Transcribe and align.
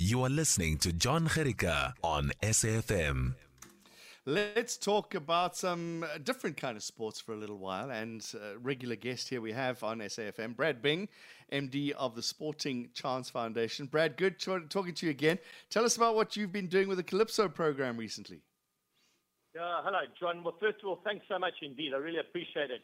You 0.00 0.22
are 0.22 0.30
listening 0.30 0.78
to 0.78 0.92
John 0.92 1.26
Gericka 1.26 1.92
on 2.04 2.30
SAFM. 2.40 3.34
Let's 4.26 4.76
talk 4.76 5.16
about 5.16 5.56
some 5.56 6.04
uh, 6.04 6.18
different 6.18 6.56
kind 6.56 6.76
of 6.76 6.84
sports 6.84 7.20
for 7.20 7.32
a 7.32 7.36
little 7.36 7.58
while. 7.58 7.90
And 7.90 8.24
uh, 8.32 8.60
regular 8.60 8.94
guest 8.94 9.28
here 9.28 9.40
we 9.40 9.50
have 9.50 9.82
on 9.82 9.98
SAFM, 9.98 10.54
Brad 10.54 10.80
Bing, 10.82 11.08
MD 11.52 11.90
of 11.90 12.14
the 12.14 12.22
Sporting 12.22 12.90
Chance 12.94 13.30
Foundation. 13.30 13.86
Brad, 13.86 14.16
good 14.16 14.38
talking 14.38 14.94
to 14.94 15.06
you 15.06 15.10
again. 15.10 15.36
Tell 15.68 15.84
us 15.84 15.96
about 15.96 16.14
what 16.14 16.36
you've 16.36 16.52
been 16.52 16.68
doing 16.68 16.86
with 16.86 16.98
the 16.98 17.02
Calypso 17.02 17.48
program 17.48 17.96
recently. 17.96 18.42
Uh, 19.60 19.82
hello, 19.82 19.98
John. 20.20 20.44
Well, 20.44 20.54
first 20.60 20.76
of 20.80 20.88
all, 20.90 21.00
thanks 21.02 21.26
so 21.28 21.40
much 21.40 21.54
indeed. 21.60 21.90
I 21.92 21.96
really 21.96 22.20
appreciate 22.20 22.70
it. 22.70 22.82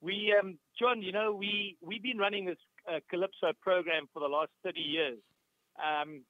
We, 0.00 0.32
um, 0.40 0.56
John, 0.78 1.02
you 1.02 1.10
know, 1.10 1.34
we, 1.34 1.76
we've 1.82 2.02
been 2.02 2.18
running 2.18 2.44
this 2.44 2.58
uh, 2.88 3.00
Calypso 3.10 3.54
program 3.60 4.06
for 4.12 4.20
the 4.20 4.28
last 4.28 4.50
30 4.62 4.78
years. 4.78 5.18
Um, 5.82 6.22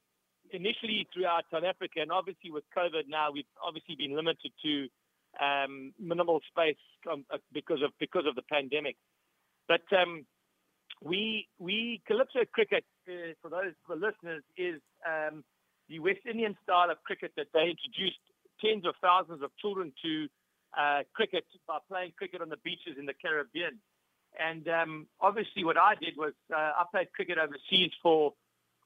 initially 0.51 1.07
throughout 1.13 1.43
South 1.51 1.63
Africa, 1.63 2.01
and 2.01 2.11
obviously 2.11 2.51
with 2.51 2.63
COVID 2.75 3.07
now, 3.07 3.31
we've 3.31 3.45
obviously 3.65 3.95
been 3.95 4.15
limited 4.15 4.51
to 4.63 4.87
um, 5.41 5.93
minimal 5.99 6.39
space 6.49 6.77
uh, 7.11 7.37
because 7.53 7.81
of 7.83 7.91
because 7.99 8.25
of 8.27 8.35
the 8.35 8.41
pandemic. 8.41 8.95
But 9.67 9.81
um, 9.91 10.25
we 11.01 11.47
we 11.59 12.01
Calypso 12.07 12.45
cricket 12.53 12.85
uh, 13.07 13.33
for 13.41 13.49
those 13.49 13.73
for 13.85 13.95
listeners 13.95 14.43
is 14.57 14.81
um, 15.05 15.43
the 15.89 15.99
West 15.99 16.21
Indian 16.29 16.55
style 16.63 16.89
of 16.89 16.97
cricket 17.03 17.31
that 17.37 17.47
they 17.53 17.69
introduced 17.69 18.19
tens 18.61 18.85
of 18.85 18.95
thousands 19.01 19.43
of 19.43 19.51
children 19.61 19.91
to 20.03 20.27
uh, 20.77 21.03
cricket 21.13 21.45
by 21.67 21.77
playing 21.87 22.13
cricket 22.17 22.41
on 22.41 22.49
the 22.49 22.57
beaches 22.63 22.97
in 22.97 23.05
the 23.05 23.13
Caribbean. 23.13 23.79
And 24.39 24.67
um, 24.67 25.07
obviously, 25.21 25.63
what 25.63 25.77
I 25.77 25.95
did 25.95 26.17
was 26.17 26.33
uh, 26.53 26.57
I 26.57 26.83
played 26.91 27.11
cricket 27.13 27.37
overseas 27.37 27.91
for 28.03 28.33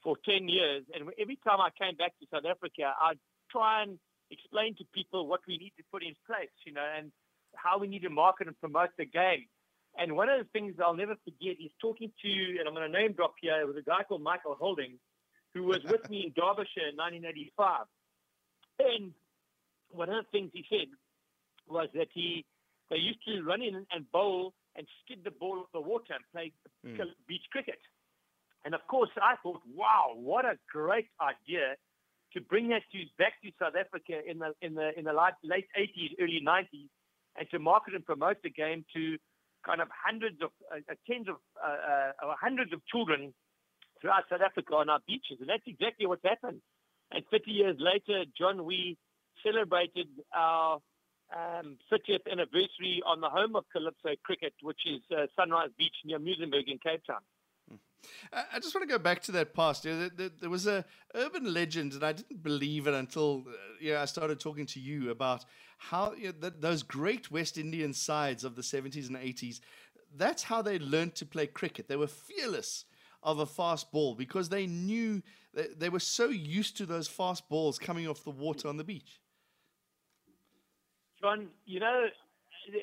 for 0.02 0.16
10 0.24 0.48
years. 0.48 0.84
And 0.94 1.10
every 1.20 1.38
time 1.46 1.60
I 1.60 1.70
came 1.76 1.96
back 1.96 2.12
to 2.20 2.26
South 2.32 2.44
Africa, 2.48 2.92
I'd 3.00 3.18
try 3.50 3.82
and 3.82 3.98
explain 4.30 4.76
to 4.76 4.84
people 4.94 5.26
what 5.26 5.40
we 5.46 5.58
need 5.58 5.72
to 5.76 5.84
put 5.92 6.02
in 6.02 6.14
place, 6.26 6.54
you 6.64 6.72
know, 6.72 6.86
and 6.96 7.12
how 7.54 7.78
we 7.78 7.88
need 7.88 8.02
to 8.02 8.10
market 8.10 8.46
and 8.46 8.58
promote 8.60 8.90
the 8.96 9.04
game. 9.04 9.46
And 9.98 10.16
one 10.16 10.28
of 10.28 10.38
the 10.38 10.46
things 10.52 10.76
I'll 10.78 10.94
never 10.94 11.16
forget 11.24 11.56
is 11.58 11.72
talking 11.80 12.12
to, 12.22 12.30
and 12.58 12.68
I'm 12.68 12.74
going 12.74 12.90
to 12.90 12.98
name 12.98 13.12
drop 13.12 13.34
here, 13.40 13.60
it 13.60 13.66
was 13.66 13.76
a 13.76 13.82
guy 13.82 14.04
called 14.08 14.22
Michael 14.22 14.56
Holding, 14.58 14.98
who 15.52 15.64
was 15.64 15.80
with 15.84 16.08
me 16.08 16.24
in 16.26 16.32
Derbyshire 16.32 16.94
in 16.94 16.96
1985. 16.96 17.86
And 18.78 19.12
one 19.90 20.08
of 20.08 20.24
the 20.24 20.30
things 20.30 20.50
he 20.54 20.64
said 20.70 20.86
was 21.68 21.88
that 21.94 22.08
he 22.14 22.44
they 22.88 22.96
used 22.96 23.22
to 23.26 23.42
run 23.42 23.62
in 23.62 23.86
and 23.92 24.10
bowl 24.10 24.52
and 24.76 24.86
skid 25.04 25.22
the 25.22 25.30
ball 25.30 25.60
off 25.60 25.66
the 25.72 25.80
water 25.80 26.14
and 26.14 26.24
play 26.32 26.52
mm. 26.84 26.98
beach 27.28 27.46
cricket. 27.52 27.78
And 28.64 28.74
of 28.74 28.80
course, 28.88 29.10
I 29.20 29.36
thought, 29.42 29.60
wow, 29.74 30.12
what 30.14 30.44
a 30.44 30.58
great 30.70 31.08
idea 31.20 31.76
to 32.34 32.40
bring 32.40 32.68
that 32.68 32.82
to 32.92 32.98
back 33.18 33.34
to 33.42 33.50
South 33.58 33.74
Africa 33.78 34.20
in 34.26 34.38
the 34.38 34.52
in 34.62 34.74
the 34.74 34.96
in 34.98 35.04
the 35.04 35.12
late 35.12 35.66
80s, 35.76 36.14
early 36.20 36.40
90s, 36.46 36.88
and 37.36 37.50
to 37.50 37.58
market 37.58 37.94
and 37.94 38.04
promote 38.04 38.36
the 38.42 38.50
game 38.50 38.84
to 38.94 39.16
kind 39.64 39.80
of 39.80 39.88
hundreds 39.90 40.40
of 40.42 40.50
uh, 40.72 40.76
uh 40.90 40.94
tens 41.10 41.28
of 41.28 41.36
uh, 41.62 42.12
uh, 42.22 42.34
hundreds 42.40 42.72
of 42.72 42.80
children 42.86 43.34
throughout 44.00 44.24
South 44.30 44.40
Africa 44.40 44.74
on 44.74 44.88
our 44.88 45.00
beaches, 45.06 45.38
and 45.40 45.48
that's 45.48 45.66
exactly 45.66 46.06
what's 46.06 46.24
happened. 46.24 46.60
And 47.12 47.24
50 47.30 47.50
years 47.50 47.76
later, 47.78 48.24
John, 48.38 48.64
we 48.64 48.96
celebrated 49.44 50.06
our 50.34 50.78
um, 51.34 51.76
30th 51.92 52.30
anniversary 52.30 53.02
on 53.04 53.20
the 53.20 53.28
home 53.28 53.56
of 53.56 53.64
Calypso 53.72 54.10
cricket, 54.24 54.54
which 54.62 54.80
is 54.86 55.00
uh, 55.10 55.26
Sunrise 55.36 55.70
Beach 55.76 55.94
near 56.04 56.18
Muizenberg 56.18 56.68
in 56.68 56.78
Cape 56.78 57.02
Town. 57.06 57.20
I 58.32 58.58
just 58.60 58.74
want 58.74 58.88
to 58.88 58.92
go 58.92 58.98
back 58.98 59.22
to 59.22 59.32
that 59.32 59.54
past. 59.54 59.84
You 59.84 59.92
know, 59.92 60.08
there, 60.16 60.30
there, 60.40 60.50
was 60.50 60.66
a 60.66 60.84
urban 61.14 61.52
legend, 61.52 61.94
and 61.94 62.04
I 62.04 62.12
didn't 62.12 62.42
believe 62.42 62.86
it 62.86 62.94
until 62.94 63.44
uh, 63.46 63.52
you 63.80 63.92
know, 63.92 64.00
I 64.00 64.04
started 64.04 64.38
talking 64.38 64.66
to 64.66 64.80
you 64.80 65.10
about 65.10 65.44
how 65.78 66.12
you 66.12 66.32
know, 66.40 66.50
those 66.50 66.82
great 66.82 67.30
West 67.30 67.58
Indian 67.58 67.92
sides 67.92 68.44
of 68.44 68.56
the 68.56 68.62
70s 68.62 69.08
and 69.08 69.16
80s. 69.16 69.60
That's 70.16 70.42
how 70.44 70.62
they 70.62 70.78
learned 70.78 71.14
to 71.16 71.26
play 71.26 71.46
cricket. 71.46 71.88
They 71.88 71.96
were 71.96 72.06
fearless 72.06 72.84
of 73.22 73.38
a 73.38 73.46
fast 73.46 73.90
ball 73.92 74.14
because 74.14 74.48
they 74.48 74.66
knew 74.66 75.22
they, 75.54 75.68
they 75.76 75.88
were 75.88 76.00
so 76.00 76.28
used 76.28 76.76
to 76.78 76.86
those 76.86 77.08
fast 77.08 77.48
balls 77.48 77.78
coming 77.78 78.08
off 78.08 78.24
the 78.24 78.30
water 78.30 78.68
on 78.68 78.76
the 78.76 78.84
beach. 78.84 79.20
John, 81.20 81.48
you 81.66 81.80
know, 81.80 82.06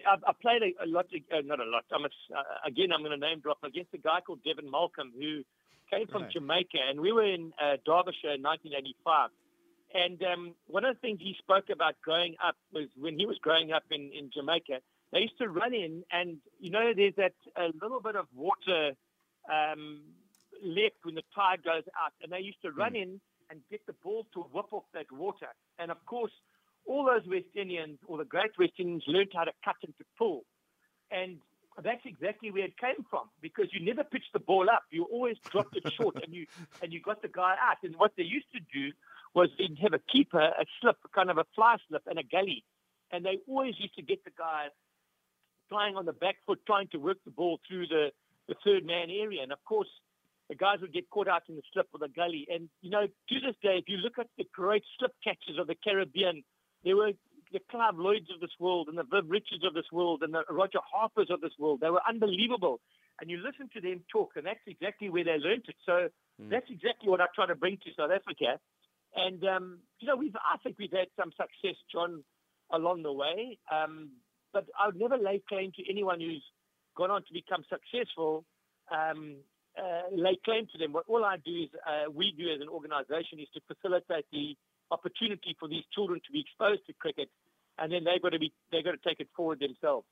I, 0.07 0.15
I 0.29 0.33
played 0.41 0.61
a, 0.63 0.85
a 0.85 0.87
lot, 0.87 1.05
uh, 1.13 1.41
not 1.45 1.59
a 1.59 1.65
lot. 1.65 1.85
I'm 1.93 2.05
a, 2.05 2.09
uh, 2.35 2.43
again, 2.65 2.91
I'm 2.91 3.01
going 3.03 3.17
to 3.19 3.25
name 3.25 3.39
drop 3.39 3.59
against 3.63 3.93
a 3.93 3.97
guy 3.97 4.21
called 4.21 4.43
Devon 4.43 4.69
Malcolm 4.69 5.11
who 5.17 5.43
came 5.91 6.07
from 6.07 6.23
right. 6.23 6.31
Jamaica, 6.31 6.77
and 6.89 6.99
we 6.99 7.11
were 7.11 7.25
in 7.25 7.53
uh, 7.61 7.77
Derbyshire 7.85 8.35
in 8.35 8.43
1985. 8.43 9.29
And 9.93 10.21
um, 10.23 10.55
one 10.67 10.83
of 10.83 10.95
the 10.95 10.99
things 10.99 11.19
he 11.21 11.35
spoke 11.39 11.69
about 11.71 11.95
growing 12.03 12.35
up 12.45 12.55
was 12.73 12.87
when 12.97 13.17
he 13.17 13.25
was 13.25 13.37
growing 13.37 13.71
up 13.71 13.83
in, 13.89 14.11
in 14.11 14.29
Jamaica, 14.33 14.79
they 15.13 15.19
used 15.19 15.37
to 15.37 15.47
run 15.47 15.73
in, 15.73 16.03
and 16.11 16.37
you 16.59 16.69
know, 16.69 16.91
there's 16.95 17.15
that 17.15 17.33
a 17.55 17.69
little 17.81 18.01
bit 18.01 18.17
of 18.17 18.27
water 18.35 18.91
um, 19.49 20.01
left 20.61 20.99
when 21.03 21.15
the 21.15 21.23
tide 21.33 21.63
goes 21.63 21.83
out, 22.03 22.11
and 22.21 22.31
they 22.31 22.39
used 22.39 22.61
to 22.63 22.71
run 22.71 22.93
mm. 22.93 23.03
in 23.03 23.21
and 23.49 23.61
get 23.71 23.85
the 23.85 23.93
ball 24.03 24.27
to 24.33 24.41
whip 24.41 24.65
off 24.71 24.83
that 24.93 25.09
water. 25.11 25.47
And 25.79 25.89
of 25.89 26.05
course, 26.05 26.33
all 26.87 27.05
those 27.05 27.27
West 27.27 27.53
Indians, 27.55 27.99
or 28.07 28.17
the 28.17 28.25
great 28.25 28.51
West 28.57 28.73
Indians, 28.79 29.03
learned 29.07 29.31
how 29.33 29.43
to 29.43 29.51
cut 29.63 29.75
and 29.83 29.95
to 29.97 30.05
pull. 30.17 30.43
And 31.11 31.37
that's 31.83 32.01
exactly 32.05 32.51
where 32.51 32.65
it 32.65 32.77
came 32.77 33.05
from 33.09 33.29
because 33.41 33.67
you 33.71 33.85
never 33.85 34.03
pitched 34.03 34.33
the 34.33 34.39
ball 34.39 34.69
up. 34.69 34.83
You 34.91 35.03
always 35.11 35.37
dropped 35.51 35.75
it 35.75 35.91
short 35.93 36.15
and 36.23 36.33
you 36.33 36.47
and 36.81 36.91
you 36.91 37.01
got 37.01 37.21
the 37.21 37.27
guy 37.27 37.55
out. 37.61 37.77
And 37.83 37.95
what 37.95 38.13
they 38.17 38.23
used 38.23 38.51
to 38.53 38.59
do 38.73 38.91
was 39.33 39.49
they'd 39.57 39.77
have 39.81 39.93
a 39.93 39.99
keeper, 40.11 40.39
a 40.39 40.65
slip, 40.81 40.97
kind 41.13 41.29
of 41.29 41.37
a 41.37 41.45
fly 41.55 41.77
slip, 41.87 42.03
and 42.07 42.17
a 42.17 42.23
gully. 42.23 42.63
And 43.11 43.23
they 43.23 43.39
always 43.47 43.75
used 43.77 43.95
to 43.95 44.01
get 44.01 44.23
the 44.23 44.31
guy 44.37 44.67
flying 45.69 45.95
on 45.95 46.05
the 46.05 46.13
back 46.13 46.35
foot, 46.45 46.59
trying 46.65 46.87
to 46.89 46.97
work 46.97 47.17
the 47.25 47.31
ball 47.31 47.59
through 47.67 47.87
the, 47.87 48.11
the 48.47 48.55
third 48.65 48.85
man 48.85 49.09
area. 49.09 49.43
And 49.43 49.51
of 49.51 49.63
course, 49.65 49.89
the 50.49 50.55
guys 50.55 50.79
would 50.81 50.93
get 50.93 51.09
caught 51.09 51.27
out 51.27 51.43
in 51.49 51.55
the 51.55 51.61
slip 51.73 51.87
or 51.93 51.99
the 51.99 52.07
gully. 52.07 52.47
And, 52.49 52.69
you 52.81 52.89
know, 52.89 53.05
to 53.05 53.35
this 53.39 53.55
day, 53.61 53.77
if 53.77 53.85
you 53.87 53.97
look 53.97 54.17
at 54.17 54.27
the 54.37 54.45
great 54.53 54.83
slip 54.97 55.11
catches 55.23 55.59
of 55.59 55.67
the 55.67 55.75
Caribbean 55.75 56.43
there 56.87 56.95
were 56.95 57.11
the 57.51 57.59
Clive 57.69 57.97
Lloyds 57.97 58.29
of 58.33 58.39
this 58.39 58.55
world 58.59 58.87
and 58.87 58.97
the 58.97 59.03
Viv 59.03 59.29
Richards 59.29 59.63
of 59.67 59.73
this 59.73 59.91
world 59.91 60.23
and 60.23 60.33
the 60.33 60.43
Roger 60.49 60.79
Harpers 60.79 61.27
of 61.29 61.41
this 61.41 61.51
world. 61.59 61.79
They 61.81 61.89
were 61.89 62.01
unbelievable. 62.07 62.79
And 63.19 63.29
you 63.29 63.37
listen 63.43 63.67
to 63.73 63.81
them 63.81 64.03
talk, 64.11 64.31
and 64.37 64.45
that's 64.45 64.63
exactly 64.67 65.09
where 65.09 65.25
they 65.25 65.37
learned 65.37 65.65
it. 65.67 65.75
So 65.85 66.07
mm. 66.41 66.49
that's 66.49 66.69
exactly 66.69 67.09
what 67.09 67.19
I 67.19 67.25
try 67.35 67.45
to 67.47 67.55
bring 67.55 67.77
to 67.83 67.89
South 67.97 68.11
Africa. 68.11 68.59
And, 69.15 69.43
um, 69.43 69.79
you 69.99 70.07
know, 70.07 70.15
we've, 70.15 70.35
I 70.35 70.57
think 70.63 70.77
we've 70.79 70.91
had 70.91 71.07
some 71.19 71.31
success, 71.31 71.75
John, 71.91 72.23
along 72.71 73.03
the 73.03 73.11
way. 73.11 73.57
Um, 73.71 74.11
but 74.53 74.65
I 74.79 74.87
would 74.87 74.99
never 74.99 75.17
lay 75.17 75.41
claim 75.49 75.71
to 75.75 75.83
anyone 75.89 76.21
who's 76.21 76.43
gone 76.95 77.11
on 77.11 77.23
to 77.23 77.33
become 77.33 77.63
successful, 77.67 78.45
um, 78.91 79.37
uh, 79.77 80.15
lay 80.15 80.37
claim 80.45 80.67
to 80.71 80.77
them. 80.77 80.93
What 80.93 81.05
all 81.07 81.25
I 81.25 81.37
do 81.43 81.51
is, 81.51 81.69
uh, 81.85 82.11
we 82.11 82.33
do 82.37 82.53
as 82.53 82.61
an 82.61 82.69
organization 82.69 83.39
is 83.39 83.49
to 83.55 83.61
facilitate 83.67 84.25
the 84.31 84.55
opportunity 84.91 85.55
for 85.59 85.67
these 85.67 85.83
children 85.93 86.19
to 86.25 86.31
be 86.31 86.39
exposed 86.39 86.85
to 86.87 86.93
cricket, 86.93 87.29
and 87.77 87.91
then 87.91 88.03
they've 88.03 88.21
got 88.21 88.29
to 88.29 88.39
be 88.39 88.51
they've 88.71 88.83
got 88.83 88.91
to 88.91 89.09
take 89.09 89.19
it 89.19 89.29
forward 89.35 89.59
themselves. 89.59 90.07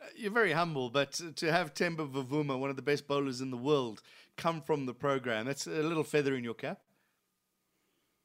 Uh, 0.00 0.06
you're 0.16 0.32
very 0.32 0.52
humble, 0.52 0.90
but 0.90 1.20
to 1.36 1.52
have 1.52 1.74
Temba 1.74 2.10
Bavuma, 2.10 2.58
one 2.58 2.70
of 2.70 2.76
the 2.76 2.82
best 2.82 3.06
bowlers 3.06 3.40
in 3.40 3.50
the 3.50 3.56
world, 3.56 4.00
come 4.36 4.60
from 4.60 4.86
the 4.86 4.94
program, 4.94 5.46
that's 5.46 5.66
a 5.66 5.82
little 5.82 6.04
feather 6.04 6.34
in 6.34 6.44
your 6.44 6.54
cap. 6.54 6.80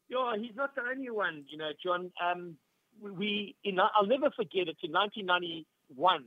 Yeah, 0.09 0.33
he's 0.39 0.55
not 0.55 0.75
the 0.75 0.81
only 0.81 1.09
one, 1.09 1.45
you 1.49 1.57
know, 1.57 1.71
John. 1.83 2.11
Um, 2.23 2.57
we, 3.01 3.55
in, 3.63 3.79
I'll 3.79 4.05
never 4.05 4.29
forget 4.29 4.67
it. 4.67 4.77
In 4.83 4.91
1991, 4.91 6.23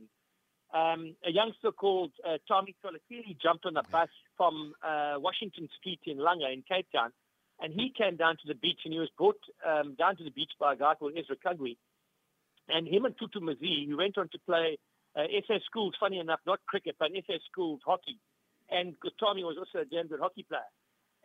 um, 0.73 1.15
a 1.25 1.31
youngster 1.31 1.71
called 1.71 2.11
uh, 2.27 2.37
Tommy 2.47 2.75
Tsolekile 2.83 3.37
jumped 3.41 3.65
on 3.65 3.77
a 3.77 3.83
bus 3.83 4.09
from 4.35 4.73
uh, 4.83 5.15
Washington 5.17 5.69
Street 5.79 5.99
in 6.05 6.17
Langa 6.17 6.51
in 6.51 6.63
Cape 6.67 6.87
Town 6.93 7.11
and 7.59 7.73
he 7.73 7.91
came 7.95 8.15
down 8.17 8.35
to 8.35 8.47
the 8.47 8.55
beach 8.55 8.79
and 8.83 8.93
he 8.93 8.99
was 8.99 9.09
brought 9.17 9.39
um, 9.65 9.95
down 9.95 10.17
to 10.17 10.23
the 10.23 10.31
beach 10.31 10.51
by 10.59 10.73
a 10.73 10.75
guy 10.75 10.93
called 10.95 11.13
Ezra 11.17 11.35
Kagwe. 11.37 11.77
And 12.67 12.87
him 12.87 13.05
and 13.05 13.15
Tutu 13.17 13.39
Mazi, 13.39 13.87
who 13.87 13.97
went 13.97 14.17
on 14.17 14.29
to 14.29 14.39
play 14.45 14.77
uh, 15.15 15.23
SA 15.47 15.55
Schools, 15.65 15.93
funny 15.99 16.19
enough, 16.19 16.39
not 16.45 16.59
cricket, 16.67 16.95
but 16.99 17.11
SA 17.27 17.35
Schools 17.51 17.79
hockey. 17.85 18.19
And 18.69 18.95
Tommy 19.19 19.43
was 19.43 19.57
also 19.57 19.83
a 19.83 19.85
damn 19.85 20.07
good 20.07 20.19
hockey 20.19 20.45
player. 20.47 20.61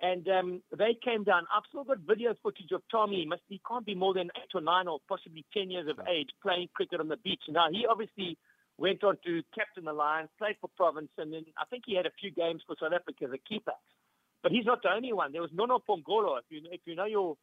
And 0.02 0.26
um, 0.28 0.62
they 0.76 0.96
came 1.02 1.24
down. 1.24 1.46
I've 1.54 1.64
still 1.68 1.84
got 1.84 1.98
video 2.06 2.34
footage 2.42 2.72
of 2.72 2.82
Tommy. 2.90 3.20
He, 3.20 3.26
must, 3.26 3.42
he 3.48 3.60
can't 3.68 3.84
be 3.84 3.94
more 3.94 4.14
than 4.14 4.30
eight 4.36 4.54
or 4.54 4.60
nine 4.60 4.88
or 4.88 4.98
possibly 5.08 5.44
10 5.52 5.70
years 5.70 5.88
of 5.88 5.98
age 6.08 6.28
playing 6.42 6.68
cricket 6.74 7.00
on 7.00 7.08
the 7.08 7.18
beach. 7.18 7.42
Now, 7.48 7.66
he 7.70 7.84
obviously 7.88 8.38
went 8.78 9.04
on 9.04 9.18
to 9.26 9.42
captain 9.54 9.84
the 9.84 9.92
Lions, 9.92 10.30
played 10.38 10.56
for 10.60 10.70
Province, 10.74 11.10
and 11.18 11.32
then 11.32 11.44
I 11.58 11.64
think 11.66 11.84
he 11.86 11.96
had 11.96 12.06
a 12.06 12.16
few 12.18 12.30
games 12.30 12.62
for 12.66 12.76
South 12.80 12.94
Africa 12.94 13.24
as 13.24 13.32
a 13.32 13.38
keeper. 13.38 13.76
But 14.42 14.52
he's 14.52 14.64
not 14.64 14.82
the 14.82 14.90
only 14.90 15.12
one. 15.12 15.32
There 15.32 15.42
was 15.42 15.50
Nono 15.52 15.78
Pongolo. 15.86 16.38
If 16.38 16.44
you, 16.48 16.62
if 16.70 16.80
you 16.86 16.94
know 16.94 17.04
your 17.04 17.36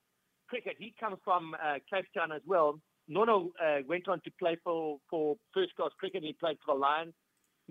cricket, 0.48 0.76
he 0.80 0.94
comes 1.00 1.18
from 1.24 1.54
uh, 1.54 1.76
Cape 1.92 2.06
Town 2.16 2.32
as 2.32 2.42
well. 2.46 2.80
Nono 3.08 3.52
uh, 3.64 3.80
went 3.88 4.08
on 4.08 4.20
to 4.22 4.32
play 4.40 4.58
for, 4.64 4.98
for 5.10 5.38
first 5.54 5.76
class 5.76 5.92
cricket. 6.00 6.24
He 6.24 6.34
played 6.34 6.58
for 6.66 6.76
the 6.76 6.80
Lions. 6.80 7.14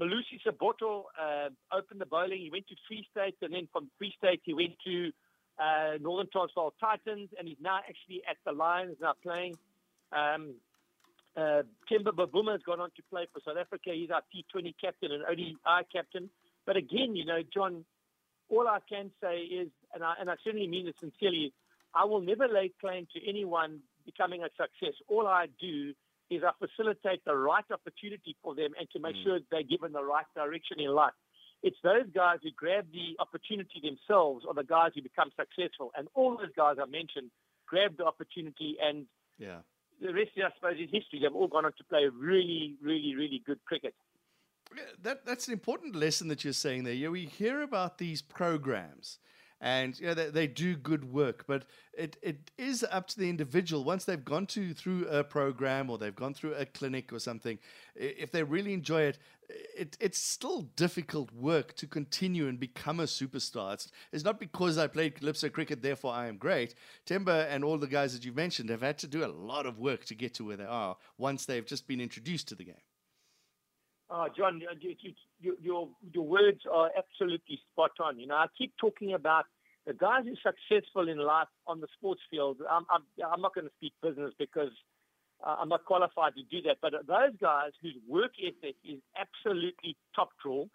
Malusi 0.01 0.41
Siboto 0.47 1.05
uh, 1.21 1.49
opened 1.73 2.01
the 2.01 2.07
bowling. 2.07 2.41
He 2.41 2.51
went 2.51 2.69
to 2.69 2.77
Free 2.87 3.07
State, 3.11 3.37
and 3.43 3.53
then 3.53 3.69
from 3.73 3.91
Free 3.99 4.13
State 4.19 4.43
he 4.45 4.53
went 4.53 4.75
to 4.85 5.11
uh, 5.59 5.97
Northern 6.01 6.29
Transvaal 6.31 6.75
Titans, 6.79 7.31
and 7.39 7.49
he's 7.49 7.57
now 7.61 7.79
actually 7.79 8.23
at 8.29 8.37
the 8.45 8.53
Lions, 8.53 8.97
now 9.01 9.15
playing. 9.23 9.57
Um, 10.13 10.55
uh, 11.37 11.63
Temba 11.91 12.13
Bavuma 12.13 12.53
has 12.53 12.63
gone 12.63 12.81
on 12.81 12.91
to 12.97 13.03
play 13.11 13.27
for 13.33 13.41
South 13.45 13.59
Africa. 13.59 13.91
He's 13.93 14.11
our 14.11 14.23
T20 14.35 14.75
captain 14.81 15.13
and 15.13 15.23
ODI 15.25 15.57
captain. 15.93 16.31
But 16.67 16.77
again, 16.77 17.15
you 17.15 17.25
know, 17.25 17.41
John, 17.53 17.85
all 18.49 18.69
I 18.69 18.79
can 18.89 19.11
say 19.23 19.39
is, 19.39 19.69
and 19.95 20.05
I, 20.05 20.15
and 20.21 20.31
I 20.31 20.35
certainly 20.45 20.67
mean 20.67 20.87
it 20.87 20.97
sincerely, 21.01 21.53
I 21.95 22.05
will 22.05 22.21
never 22.21 22.47
lay 22.49 22.73
claim 22.81 23.07
to 23.15 23.29
anyone 23.29 23.81
becoming 24.05 24.43
a 24.43 24.49
success. 24.57 24.95
All 25.09 25.27
I 25.27 25.47
do 25.61 25.95
is 26.31 26.43
I 26.43 26.51
facilitate 26.59 27.25
the 27.25 27.37
right 27.37 27.65
opportunity 27.73 28.37
for 28.43 28.55
them 28.55 28.73
and 28.79 28.89
to 28.91 28.99
make 28.99 29.17
mm. 29.17 29.25
sure 29.25 29.39
they're 29.51 29.63
given 29.63 29.93
the 29.93 30.03
right 30.03 30.27
direction 30.35 30.81
in 30.81 30.91
life. 30.91 31.15
It's 31.63 31.77
those 31.83 32.07
guys 32.15 32.39
who 32.43 32.51
grab 32.55 32.87
the 32.93 33.17
opportunity 33.19 33.81
themselves 33.83 34.45
or 34.47 34.55
the 34.55 34.65
guys 34.65 34.93
who 34.95 35.03
become 35.03 35.31
successful. 35.35 35.91
And 35.97 36.09
all 36.15 36.37
those 36.37 36.53
guys 36.57 36.77
I 36.81 36.87
mentioned 36.87 37.31
grab 37.67 37.97
the 37.97 38.05
opportunity 38.05 38.77
and 38.83 39.07
yeah. 39.39 39.59
the 40.01 40.13
rest, 40.13 40.31
I 40.37 40.51
suppose, 40.55 40.79
is 40.79 40.91
history. 40.93 41.21
They've 41.23 41.35
all 41.35 41.49
gone 41.49 41.65
on 41.65 41.73
to 41.79 41.85
play 41.85 42.07
really, 42.13 42.77
really, 42.83 43.15
really 43.17 43.43
good 43.45 43.59
cricket. 43.65 43.95
Yeah, 44.75 44.83
that, 45.03 45.27
that's 45.27 45.47
an 45.47 45.53
important 45.53 45.95
lesson 45.95 46.29
that 46.29 46.45
you're 46.45 46.53
saying 46.53 46.85
there. 46.85 46.95
You 46.95 47.11
we 47.11 47.27
hear 47.27 47.63
about 47.63 47.99
these 47.99 48.23
programs 48.23 49.19
and 49.61 50.01
know, 50.01 50.15
they, 50.15 50.31
they 50.31 50.47
do 50.47 50.77
good 50.77 51.13
work, 51.13 51.45
but 51.47 51.65
it, 51.97 52.17
it 52.21 52.51
is 52.59 52.85
up 52.91 53.09
to 53.09 53.19
the 53.19 53.31
individual 53.31 53.85
once 53.85 54.05
they've 54.05 54.25
gone 54.25 54.47
to 54.47 54.75
through 54.75 55.07
a 55.07 55.25
program 55.25 55.89
or 55.89 55.97
they've 55.97 56.15
gone 56.15 56.35
through 56.35 56.55
a 56.55 56.67
clinic 56.67 57.13
or 57.13 57.19
something. 57.19 57.59
If 57.95 58.33
they 58.33 58.43
really 58.43 58.75
enjoy 58.75 59.03
it, 59.03 59.19
it 59.49 59.97
it's 60.01 60.19
still 60.19 60.63
difficult 60.77 61.33
work 61.33 61.75
to 61.77 61.87
continue 61.87 62.49
and 62.49 62.61
become 62.61 63.01
a 63.01 63.05
superstar. 63.05 63.75
It's, 63.75 63.91
it's 64.13 64.25
not 64.25 64.39
because 64.39 64.77
I 64.77 64.89
played 64.89 65.15
calypso 65.15 65.49
cricket, 65.49 65.81
therefore 65.81 66.13
I 66.13 66.27
am 66.27 66.37
great. 66.37 66.75
Temba 67.07 67.47
and 67.49 67.65
all 67.65 67.79
the 67.79 67.87
guys 67.87 68.13
that 68.13 68.25
you've 68.25 68.37
mentioned 68.37 68.69
have 68.69 68.83
had 68.83 68.99
to 68.99 69.07
do 69.07 69.25
a 69.25 69.29
lot 69.29 69.65
of 69.65 69.79
work 69.79 70.05
to 70.07 70.15
get 70.15 70.35
to 70.35 70.45
where 70.45 70.57
they 70.57 70.65
are 70.65 70.97
once 71.17 71.47
they've 71.47 71.67
just 71.67 71.87
been 71.87 72.01
introduced 72.01 72.49
to 72.49 72.55
the 72.55 72.65
game. 72.65 72.75
Oh, 74.09 74.29
John, 74.37 74.61
you, 74.81 74.95
you, 75.41 75.57
your 75.61 75.89
your 76.13 76.27
words 76.27 76.61
are 76.73 76.91
absolutely 76.97 77.59
spot 77.73 77.91
on. 78.01 78.21
You 78.21 78.29
know, 78.29 78.37
I 78.37 78.47
keep 78.57 78.73
talking 78.81 79.15
about 79.15 79.47
the 79.87 79.95
guys 79.95 80.25
who 80.25 80.33
are 80.33 80.53
successful 80.53 81.09
in 81.09 81.19
life 81.19 81.49
on 81.67 81.81
the 81.81 81.89
sports 81.97 82.21
field. 82.31 82.59
I'm, 82.71 82.87
I'm, 82.91 83.03
I'm 83.33 83.41
not 83.41 83.55
going 83.55 83.67
to 83.67 83.73
speak 83.77 83.95
business 84.03 84.33
because 84.39 84.71
uh, 85.45 85.57
I'm 85.61 85.69
not 85.69 85.85
qualified 85.85 86.35
to 86.37 86.43
do 86.45 86.63
that. 86.69 86.77
But 86.81 86.93
those 87.07 87.37
guys 87.41 87.73
whose 87.83 87.97
work 88.09 88.33
ethic 88.41 88.77
is 88.85 89.01
absolutely 89.19 89.97
top 90.15 90.31
draw, 90.41 90.67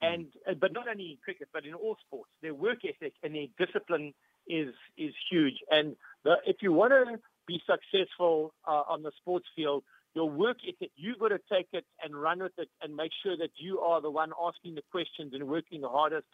and 0.00 0.28
uh, 0.48 0.54
but 0.58 0.72
not 0.72 0.88
only 0.88 1.10
in 1.12 1.16
cricket 1.22 1.48
but 1.52 1.66
in 1.66 1.74
all 1.74 1.96
sports, 2.06 2.30
their 2.40 2.54
work 2.54 2.78
ethic 2.88 3.12
and 3.22 3.34
their 3.34 3.46
discipline 3.58 4.14
is 4.48 4.72
is 4.96 5.12
huge. 5.30 5.58
And 5.70 5.96
the, 6.24 6.36
if 6.46 6.56
you 6.62 6.72
want 6.72 6.92
to 6.92 7.18
be 7.46 7.60
successful 7.66 8.54
uh, 8.66 8.82
on 8.88 9.02
the 9.02 9.12
sports 9.20 9.46
field, 9.54 9.84
your 10.14 10.28
work 10.28 10.58
ethic, 10.66 10.90
you've 10.96 11.18
got 11.18 11.28
to 11.28 11.38
take 11.50 11.68
it 11.72 11.84
and 12.02 12.14
run 12.14 12.42
with 12.42 12.52
it 12.58 12.68
and 12.82 12.94
make 12.94 13.12
sure 13.22 13.36
that 13.36 13.50
you 13.56 13.80
are 13.80 14.00
the 14.00 14.10
one 14.10 14.32
asking 14.42 14.74
the 14.74 14.82
questions 14.90 15.32
and 15.34 15.46
working 15.46 15.80
the 15.80 15.88
hardest 15.88 16.26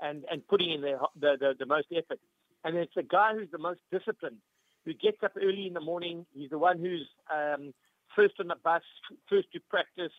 and, 0.00 0.24
and 0.30 0.46
putting 0.48 0.72
in 0.72 0.80
the, 0.80 0.98
the, 1.20 1.36
the, 1.38 1.52
the 1.58 1.66
most 1.66 1.88
effort. 1.92 2.20
And 2.64 2.76
it's 2.76 2.94
the 2.96 3.02
guy 3.02 3.34
who's 3.34 3.50
the 3.50 3.58
most 3.58 3.80
disciplined, 3.92 4.38
who 4.84 4.94
gets 4.94 5.18
up 5.22 5.32
early 5.36 5.66
in 5.66 5.74
the 5.74 5.80
morning. 5.80 6.24
He's 6.34 6.50
the 6.50 6.58
one 6.58 6.78
who's 6.78 7.06
um, 7.32 7.74
first 8.16 8.34
on 8.40 8.48
the 8.48 8.56
bus, 8.62 8.82
first 9.28 9.52
to 9.52 9.60
practice, 9.68 10.12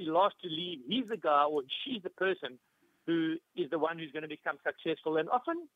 last 0.00 0.34
to 0.42 0.48
leave. 0.48 0.80
He's 0.88 1.08
the 1.08 1.16
guy 1.16 1.44
or 1.44 1.62
she's 1.84 2.02
the 2.02 2.10
person 2.10 2.58
who 3.06 3.36
is 3.56 3.70
the 3.70 3.78
one 3.78 3.98
who's 3.98 4.12
going 4.12 4.22
to 4.22 4.28
become 4.28 4.56
successful. 4.66 5.16
And 5.16 5.28
often, 5.30 5.68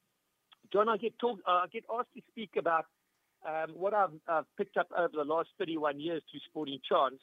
John, 0.72 0.88
I 0.88 0.96
get 0.96 1.18
talk, 1.18 1.38
uh, 1.46 1.64
I 1.64 1.66
get 1.72 1.84
asked 1.92 2.12
to 2.14 2.22
speak 2.30 2.50
about 2.58 2.86
um, 3.46 3.74
what 3.74 3.94
I've, 3.94 4.10
I've, 4.28 4.44
picked 4.56 4.76
up 4.76 4.88
over 4.96 5.12
the 5.12 5.24
last 5.24 5.48
31 5.58 6.00
years 6.00 6.22
through 6.30 6.40
Sporting 6.48 6.78
Chance, 6.88 7.20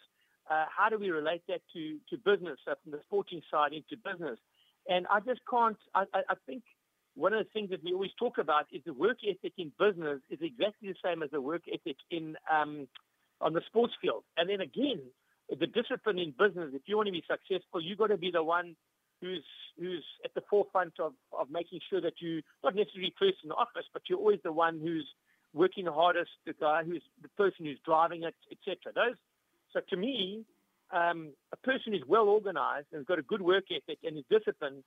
uh, 0.49 0.65
how 0.75 0.89
do 0.89 0.97
we 0.97 1.09
relate 1.09 1.43
that 1.47 1.61
to, 1.73 1.97
to 2.09 2.17
business, 2.17 2.57
uh, 2.69 2.73
from 2.83 2.91
the 2.91 2.99
sporting 3.05 3.41
side 3.51 3.71
into 3.73 3.95
business? 4.03 4.39
And 4.87 5.05
I 5.07 5.19
just 5.19 5.41
can't, 5.49 5.77
I, 5.93 6.05
I, 6.13 6.33
think 6.47 6.63
one 7.15 7.33
of 7.33 7.45
the 7.45 7.49
things 7.51 7.69
that 7.69 7.83
we 7.83 7.93
always 7.93 8.11
talk 8.17 8.37
about 8.37 8.65
is 8.71 8.81
the 8.85 8.93
work 8.93 9.17
ethic 9.27 9.53
in 9.57 9.71
business 9.79 10.19
is 10.29 10.39
exactly 10.41 10.89
the 10.89 10.95
same 11.03 11.21
as 11.21 11.29
the 11.31 11.41
work 11.41 11.61
ethic 11.71 11.97
in 12.09 12.35
um, 12.51 12.87
on 13.41 13.53
the 13.53 13.61
sports 13.67 13.93
field. 14.01 14.23
And 14.37 14.49
then 14.49 14.61
again, 14.61 15.01
the 15.49 15.67
discipline 15.67 16.19
in 16.19 16.31
business, 16.31 16.71
if 16.73 16.83
you 16.85 16.97
want 16.97 17.07
to 17.07 17.13
be 17.13 17.23
successful, 17.29 17.81
you've 17.81 17.97
got 17.97 18.07
to 18.07 18.17
be 18.17 18.31
the 18.31 18.43
one 18.43 18.75
who's 19.21 19.45
who's 19.79 20.05
at 20.25 20.33
the 20.33 20.41
forefront 20.49 20.93
of, 20.99 21.13
of 21.37 21.49
making 21.49 21.79
sure 21.89 22.01
that 22.01 22.13
you 22.19 22.41
not 22.63 22.75
necessarily 22.75 23.13
first 23.19 23.37
in 23.43 23.49
the 23.49 23.55
office, 23.55 23.85
but 23.93 24.03
you're 24.09 24.19
always 24.19 24.39
the 24.43 24.51
one 24.51 24.79
who's 24.79 25.07
working 25.53 25.85
hardest, 25.85 26.31
the 26.45 26.53
guy 26.53 26.83
who's 26.83 27.03
the 27.21 27.29
person 27.29 27.65
who's 27.65 27.79
driving 27.85 28.23
it, 28.23 28.35
etc. 28.51 28.93
Those. 28.93 29.17
So 29.73 29.81
to 29.89 29.97
me, 29.97 30.45
um, 30.91 31.31
a 31.51 31.57
person 31.57 31.93
who's 31.93 32.03
well 32.07 32.27
organized 32.27 32.87
and 32.91 32.99
has 32.99 33.05
got 33.05 33.19
a 33.19 33.23
good 33.23 33.41
work 33.41 33.65
ethic 33.71 33.99
and 34.03 34.17
is 34.17 34.23
disciplined 34.29 34.83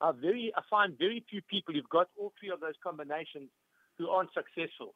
are 0.00 0.12
very. 0.12 0.52
I 0.56 0.62
find 0.68 0.98
very 0.98 1.24
few 1.28 1.42
people 1.42 1.74
who've 1.74 1.88
got 1.88 2.08
all 2.18 2.32
three 2.38 2.50
of 2.50 2.60
those 2.60 2.74
combinations 2.82 3.50
who 3.98 4.08
aren't 4.08 4.30
successful. 4.34 4.94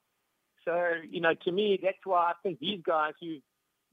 So 0.65 0.75
you 1.09 1.21
know, 1.21 1.35
to 1.45 1.53
me, 1.53 1.79
that's 1.83 1.99
why 2.05 2.31
I 2.31 2.33
think 2.43 2.59
these 2.59 2.81
guys 2.85 3.13
who 3.21 3.37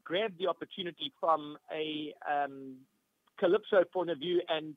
grabbed 0.03 0.39
the 0.39 0.47
opportunity 0.47 1.13
from 1.19 1.57
a 1.71 2.13
um, 2.29 2.77
calypso 3.39 3.83
point 3.91 4.09
of 4.09 4.19
view 4.19 4.41
and 4.49 4.75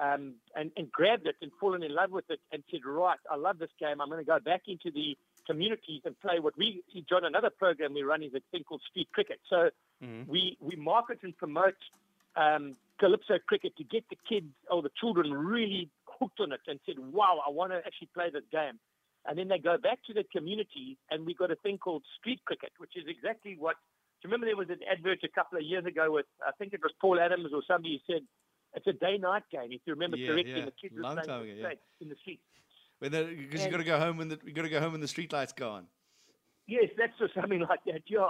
um, 0.00 0.34
and, 0.56 0.72
and 0.76 0.90
grabbed 0.90 1.26
it 1.26 1.36
and 1.40 1.52
fallen 1.60 1.82
in 1.82 1.94
love 1.94 2.10
with 2.10 2.24
it 2.28 2.40
and 2.50 2.64
said, 2.70 2.80
right, 2.84 3.18
I 3.30 3.36
love 3.36 3.58
this 3.58 3.70
game. 3.78 4.00
I'm 4.00 4.08
going 4.08 4.24
to 4.24 4.26
go 4.26 4.40
back 4.40 4.62
into 4.66 4.90
the 4.92 5.16
communities 5.46 6.02
and 6.04 6.18
play 6.20 6.38
what 6.40 6.56
we, 6.56 6.82
John, 7.08 7.24
another 7.24 7.50
program 7.50 7.94
we 7.94 8.02
run 8.02 8.22
is 8.22 8.34
a 8.34 8.40
thing 8.50 8.64
called 8.64 8.82
street 8.90 9.08
cricket. 9.12 9.40
So 9.48 9.70
mm-hmm. 10.02 10.30
we, 10.30 10.56
we 10.60 10.76
market 10.76 11.18
and 11.22 11.36
promote 11.36 11.76
um, 12.36 12.76
calypso 12.98 13.34
cricket 13.46 13.76
to 13.76 13.84
get 13.84 14.04
the 14.10 14.16
kids 14.28 14.46
or 14.70 14.82
the 14.82 14.90
children 15.00 15.32
really 15.32 15.90
hooked 16.06 16.40
on 16.40 16.52
it 16.52 16.60
and 16.66 16.78
said, 16.86 16.96
wow, 16.98 17.40
I 17.46 17.50
want 17.50 17.72
to 17.72 17.78
actually 17.78 18.08
play 18.14 18.30
this 18.32 18.44
game. 18.50 18.78
And 19.26 19.38
then 19.38 19.48
they 19.48 19.58
go 19.58 19.78
back 19.78 19.98
to 20.06 20.12
the 20.12 20.24
community 20.24 20.98
and 21.10 21.26
we've 21.26 21.38
got 21.38 21.50
a 21.50 21.56
thing 21.56 21.78
called 21.78 22.02
street 22.18 22.40
cricket, 22.44 22.72
which 22.78 22.96
is 22.96 23.04
exactly 23.08 23.56
what, 23.58 23.76
do 24.20 24.28
you 24.28 24.32
remember 24.32 24.46
there 24.46 24.56
was 24.56 24.70
an 24.70 24.80
advert 24.90 25.20
a 25.24 25.28
couple 25.28 25.58
of 25.58 25.64
years 25.64 25.84
ago 25.86 26.12
with, 26.12 26.26
I 26.46 26.52
think 26.58 26.72
it 26.72 26.80
was 26.82 26.92
Paul 27.00 27.20
Adams 27.20 27.50
or 27.54 27.62
somebody 27.66 28.02
who 28.06 28.14
said, 28.14 28.22
it's 28.74 28.86
a 28.86 28.92
day-night 28.92 29.44
game. 29.52 29.70
If 29.70 29.82
you 29.86 29.94
remember 29.94 30.16
yeah, 30.16 30.28
correctly, 30.28 30.58
yeah. 30.58 30.64
the 30.64 30.72
kids 30.72 30.94
Long 30.98 31.16
were 31.16 31.22
playing 31.22 31.58
ago, 31.58 31.68
yeah. 31.68 31.78
in 32.00 32.08
the 32.08 32.16
streets. 33.12 33.42
Because 33.42 33.64
you 33.64 33.70
got 33.70 33.78
to 33.78 33.84
go 33.84 33.98
home 33.98 34.16
when 34.16 34.28
the 34.28 34.38
you 34.44 34.52
got 34.52 34.62
to 34.62 34.68
go 34.68 34.80
home 34.80 34.92
when 34.92 35.00
the 35.00 35.08
street 35.08 35.32
lights 35.32 35.52
go 35.52 35.70
on. 35.70 35.86
Yes, 36.66 36.88
that's 36.96 37.12
or 37.20 37.28
something 37.34 37.60
like 37.60 37.80
that. 37.86 38.02
Yeah, 38.06 38.28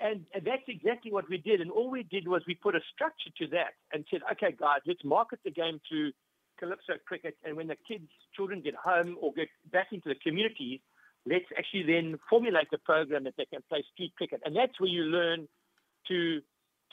and, 0.00 0.24
and 0.34 0.44
that's 0.44 0.62
exactly 0.66 1.12
what 1.12 1.28
we 1.28 1.36
did. 1.36 1.60
And 1.60 1.70
all 1.70 1.90
we 1.90 2.02
did 2.02 2.26
was 2.26 2.42
we 2.46 2.54
put 2.54 2.74
a 2.74 2.80
structure 2.94 3.30
to 3.38 3.46
that 3.48 3.74
and 3.92 4.04
said, 4.10 4.20
okay, 4.32 4.56
guys, 4.58 4.80
let's 4.86 5.04
market 5.04 5.40
the 5.44 5.50
game 5.50 5.80
to 5.90 6.10
calypso 6.58 6.94
cricket. 7.06 7.36
And 7.44 7.56
when 7.56 7.68
the 7.68 7.76
kids, 7.86 8.08
children 8.34 8.62
get 8.62 8.74
home 8.74 9.16
or 9.20 9.32
get 9.34 9.48
back 9.70 9.88
into 9.92 10.08
the 10.08 10.14
communities, 10.16 10.80
let's 11.26 11.44
actually 11.56 11.84
then 11.84 12.18
formulate 12.28 12.68
a 12.72 12.78
program 12.78 13.24
that 13.24 13.34
they 13.36 13.44
can 13.44 13.60
play 13.68 13.84
street 13.92 14.12
cricket. 14.16 14.40
And 14.44 14.56
that's 14.56 14.80
where 14.80 14.90
you 14.90 15.02
learn 15.02 15.46
to 16.08 16.40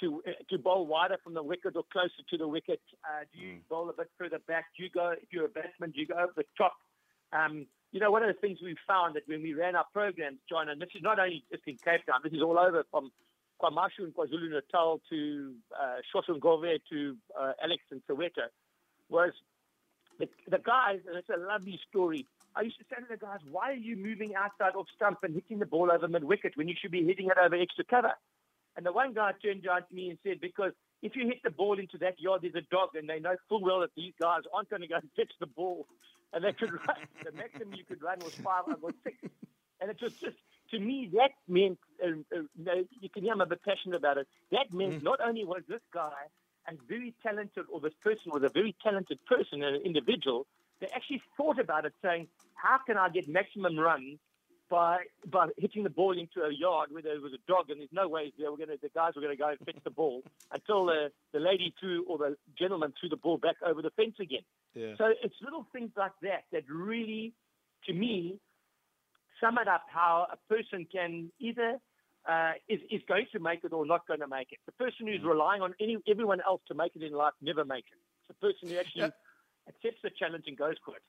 to 0.02 0.22
uh, 0.28 0.32
to 0.50 0.58
bowl 0.58 0.86
wider 0.86 1.18
from 1.24 1.34
the 1.34 1.42
wicket 1.42 1.76
or 1.76 1.84
closer 1.92 2.22
to 2.30 2.38
the 2.38 2.48
wicket? 2.48 2.82
Uh, 3.04 3.24
do 3.34 3.40
you 3.40 3.54
mm. 3.54 3.68
bowl 3.70 3.90
a 3.90 3.94
bit 3.94 4.10
further 4.18 4.40
back? 4.48 4.66
Do 4.78 4.84
you 4.84 4.90
go, 4.90 5.12
if 5.12 5.30
you're 5.32 5.46
a 5.46 5.50
batsman, 5.50 5.92
do 5.92 6.00
you 6.00 6.08
go 6.08 6.16
over 6.16 6.34
the 6.36 6.44
top? 6.58 6.74
Um, 7.34 7.68
you 7.92 8.00
know, 8.00 8.12
one 8.12 8.24
of 8.24 8.28
the 8.28 8.40
things 8.40 8.60
we 8.62 8.76
found 8.88 9.16
that 9.16 9.24
when 9.28 9.42
we 9.42 9.54
ran 9.54 9.76
our 9.76 9.86
programs, 9.94 10.40
John, 10.50 10.70
and 10.70 10.82
this 10.82 10.90
is 10.96 11.02
not 11.02 11.20
only 11.20 11.44
just 11.52 11.64
in 11.68 11.78
Cape 11.84 12.06
Town, 12.06 12.20
this 12.24 12.34
is 12.34 12.42
all 12.42 12.60
over 12.60 12.84
from 12.92 13.12
KwaMashu 13.62 14.00
and 14.00 14.14
KwaZulu 14.14 14.52
Natal 14.52 15.02
to 15.10 15.54
uh, 15.74 15.96
Soshanguve 16.14 16.80
to 16.92 17.18
uh, 17.40 17.54
Alex 17.64 17.84
and 17.92 18.02
Soweto, 18.10 18.48
was 19.10 19.32
the, 20.20 20.28
the 20.50 20.60
guys, 20.60 21.00
and 21.08 21.18
it's 21.18 21.30
a 21.30 21.40
lovely 21.40 21.80
story. 21.90 22.26
I 22.56 22.62
used 22.62 22.78
to 22.80 22.86
say 22.90 23.02
to 23.02 23.08
the 23.10 23.18
guys, 23.18 23.40
why 23.50 23.72
are 23.72 23.76
you 23.76 23.96
moving 23.96 24.36
outside 24.36 24.76
off 24.76 24.88
stump 24.96 25.20
and 25.24 25.34
hitting 25.34 25.60
the 25.60 25.66
ball 25.66 25.92
over 25.92 26.08
mid 26.08 26.24
wicket 26.24 26.54
when 26.56 26.68
you 26.68 26.76
should 26.80 26.92
be 26.92 27.06
hitting 27.06 27.28
it 27.28 27.38
over 27.38 27.56
extra 27.56 27.84
cover? 27.86 28.14
And 28.76 28.86
the 28.86 28.92
one 28.92 29.14
guy 29.14 29.32
turned 29.44 29.66
around 29.66 29.86
to 29.90 29.96
me 29.96 30.10
and 30.10 30.20
said, 30.24 30.40
because 30.42 30.72
if 31.02 31.16
you 31.16 31.28
hit 31.28 31.42
the 31.44 31.52
ball 31.52 31.80
into 31.80 31.98
that 32.00 32.20
yard, 32.20 32.42
there's 32.42 32.56
a 32.56 32.68
dog, 32.70 32.90
and 32.96 33.08
they 33.08 33.20
know 33.20 33.36
full 33.50 33.62
well 33.62 33.82
that 33.82 33.90
these 33.96 34.14
guys 34.20 34.42
aren't 34.54 34.70
going 34.70 34.82
to 34.82 34.88
go 34.88 34.96
and 35.02 35.10
fetch 35.16 35.32
the 35.40 35.48
ball. 35.48 35.88
And 36.34 36.44
they 36.44 36.54
could 36.54 36.72
run. 36.72 36.98
the 37.24 37.32
maximum 37.32 37.74
you 37.74 37.84
could 37.86 38.02
run 38.02 38.20
was 38.20 38.36
five 38.36 38.64
or 38.82 38.92
six. 39.04 39.18
And 39.80 39.92
it 39.92 40.02
was 40.02 40.14
just, 40.14 40.38
to 40.72 40.80
me, 40.80 41.10
that 41.14 41.32
meant, 41.48 41.80
uh, 42.04 42.38
uh, 42.38 42.74
you 43.00 43.10
can 43.10 43.24
hear 43.24 43.34
I'm 43.34 43.42
a 43.42 43.46
bit 43.46 43.64
passionate 43.64 43.96
about 43.96 44.18
it. 44.18 44.28
That 44.52 44.74
meant 44.74 45.00
mm. 45.00 45.04
not 45.04 45.20
only 45.24 45.46
was 45.46 45.62
this 45.68 45.82
guy 45.94 46.12
a 46.68 46.74
very 46.88 47.14
talented, 47.24 47.66
or 47.72 47.80
this 47.80 47.94
person 48.04 48.32
was 48.32 48.44
a 48.44 48.50
very 48.50 48.76
talented 48.84 49.20
person, 49.26 49.64
and 49.64 49.78
an 49.78 49.82
individual, 49.84 50.46
they 50.82 50.88
actually 50.88 51.22
thought 51.38 51.60
about 51.60 51.86
it 51.86 51.94
saying, 52.02 52.28
how 52.56 52.78
can 52.86 52.98
I 52.98 53.10
get 53.10 53.28
maximum 53.28 53.80
runs 53.80 54.20
by 54.70 55.00
by 55.30 55.48
hitting 55.58 55.84
the 55.84 55.90
ball 55.90 56.18
into 56.18 56.42
a 56.42 56.54
yard 56.54 56.90
where 56.92 57.02
there 57.02 57.20
was 57.22 57.34
a 57.34 57.52
dog, 57.52 57.70
and 57.70 57.80
there's 57.80 57.90
no 57.92 58.08
way 58.08 58.32
they 58.38 58.48
were 58.48 58.58
going 58.58 58.70
to, 58.70 58.78
the 58.82 58.90
guys 58.90 59.14
were 59.16 59.22
going 59.22 59.36
to 59.36 59.42
go 59.42 59.50
and 59.50 59.60
fetch 59.60 59.84
the 59.84 59.90
ball 59.90 60.24
until 60.52 60.86
the, 60.86 61.12
the 61.34 61.40
lady 61.40 61.74
threw 61.80 62.06
or 62.06 62.18
the 62.18 62.38
gentleman 62.58 62.94
threw 63.00 63.10
the 63.10 63.18
ball 63.18 63.38
back 63.38 63.56
over 63.66 63.82
the 63.82 63.92
fence 63.92 64.16
again. 64.20 64.42
Yeah. 64.74 64.94
So 64.98 65.14
it's 65.24 65.36
little 65.42 65.66
things 65.72 65.92
like 65.96 66.12
that 66.22 66.44
that 66.52 66.64
really 66.70 67.34
to 67.86 67.94
me, 67.94 68.40
sum 69.42 69.58
it 69.58 69.68
up 69.68 69.84
how 69.92 70.28
a 70.32 70.54
person 70.54 70.88
can 70.92 71.32
either 71.40 71.78
uh, 72.30 72.52
is, 72.68 72.80
is 72.92 73.02
going 73.08 73.26
to 73.32 73.40
make 73.40 73.64
it 73.64 73.74
or 73.74 73.86
not 73.86 74.06
going 74.08 74.20
to 74.20 74.28
make 74.28 74.52
it. 74.52 74.60
The 74.66 74.72
person 74.74 75.08
who's 75.08 75.24
relying 75.24 75.62
on 75.62 75.74
any 75.80 75.98
everyone 76.10 76.40
else 76.46 76.62
to 76.68 76.74
make 76.74 76.92
it 76.96 77.04
in 77.04 77.14
life 77.14 77.34
never 77.42 77.64
makes 77.64 77.88
it. 77.92 78.00
It's 78.20 78.40
the 78.40 78.48
person 78.48 78.70
who 78.70 78.80
actually 78.80 79.02
yeah. 79.04 79.70
accepts 79.70 80.02
the 80.04 80.12
challenge 80.18 80.46
and 80.48 80.58
goes 80.58 80.76
for 80.84 80.96
it. 80.96 81.02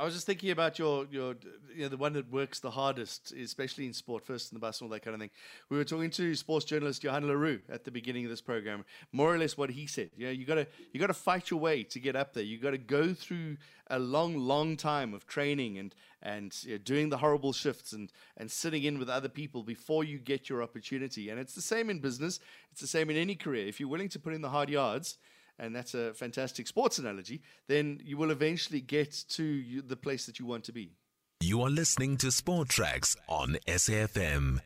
I 0.00 0.04
was 0.04 0.14
just 0.14 0.24
thinking 0.24 0.50
about 0.50 0.78
your 0.78 1.04
your 1.10 1.34
you 1.76 1.82
know 1.82 1.88
the 1.88 1.98
one 1.98 2.14
that 2.14 2.32
works 2.32 2.58
the 2.58 2.70
hardest, 2.70 3.32
especially 3.32 3.84
in 3.84 3.92
sport, 3.92 4.24
first 4.24 4.50
in 4.50 4.56
the 4.56 4.58
bus 4.58 4.80
and 4.80 4.88
all 4.88 4.94
that 4.94 5.02
kind 5.02 5.12
of 5.12 5.20
thing. 5.20 5.28
We 5.68 5.76
were 5.76 5.84
talking 5.84 6.08
to 6.08 6.34
sports 6.34 6.64
journalist 6.64 7.04
Johan 7.04 7.28
Larue 7.28 7.60
at 7.68 7.84
the 7.84 7.90
beginning 7.90 8.24
of 8.24 8.30
this 8.30 8.40
program. 8.40 8.86
More 9.12 9.34
or 9.34 9.36
less 9.36 9.58
what 9.58 9.68
he 9.68 9.86
said. 9.86 10.08
You 10.16 10.24
know, 10.24 10.32
you 10.32 10.46
gotta 10.46 10.66
you 10.94 11.00
gotta 11.00 11.12
fight 11.12 11.50
your 11.50 11.60
way 11.60 11.82
to 11.82 12.00
get 12.00 12.16
up 12.16 12.32
there. 12.32 12.42
You 12.42 12.58
got 12.58 12.70
to 12.70 12.78
go 12.78 13.12
through 13.12 13.58
a 13.88 13.98
long, 13.98 14.38
long 14.38 14.78
time 14.78 15.12
of 15.12 15.26
training 15.26 15.76
and 15.76 15.94
and 16.22 16.56
you 16.62 16.72
know, 16.72 16.78
doing 16.78 17.10
the 17.10 17.18
horrible 17.18 17.52
shifts 17.52 17.92
and 17.92 18.10
and 18.38 18.50
sitting 18.50 18.84
in 18.84 18.98
with 18.98 19.10
other 19.10 19.28
people 19.28 19.62
before 19.62 20.02
you 20.02 20.18
get 20.18 20.48
your 20.48 20.62
opportunity. 20.62 21.28
And 21.28 21.38
it's 21.38 21.54
the 21.54 21.60
same 21.60 21.90
in 21.90 21.98
business. 21.98 22.40
It's 22.72 22.80
the 22.80 22.86
same 22.86 23.10
in 23.10 23.18
any 23.18 23.34
career. 23.34 23.66
If 23.66 23.78
you're 23.78 23.90
willing 23.90 24.08
to 24.08 24.18
put 24.18 24.32
in 24.32 24.40
the 24.40 24.48
hard 24.48 24.70
yards 24.70 25.18
and 25.60 25.76
that's 25.76 25.94
a 25.94 26.12
fantastic 26.14 26.66
sports 26.66 26.98
analogy, 26.98 27.42
then 27.68 28.00
you 28.04 28.16
will 28.16 28.30
eventually 28.30 28.80
get 28.80 29.24
to 29.28 29.82
the 29.82 29.96
place 29.96 30.26
that 30.26 30.38
you 30.38 30.46
want 30.46 30.64
to 30.64 30.72
be. 30.72 30.96
You 31.42 31.62
are 31.62 31.70
listening 31.70 32.16
to 32.18 32.30
Sport 32.32 32.68
Tracks 32.68 33.16
on 33.28 33.58
SAFM. 33.68 34.60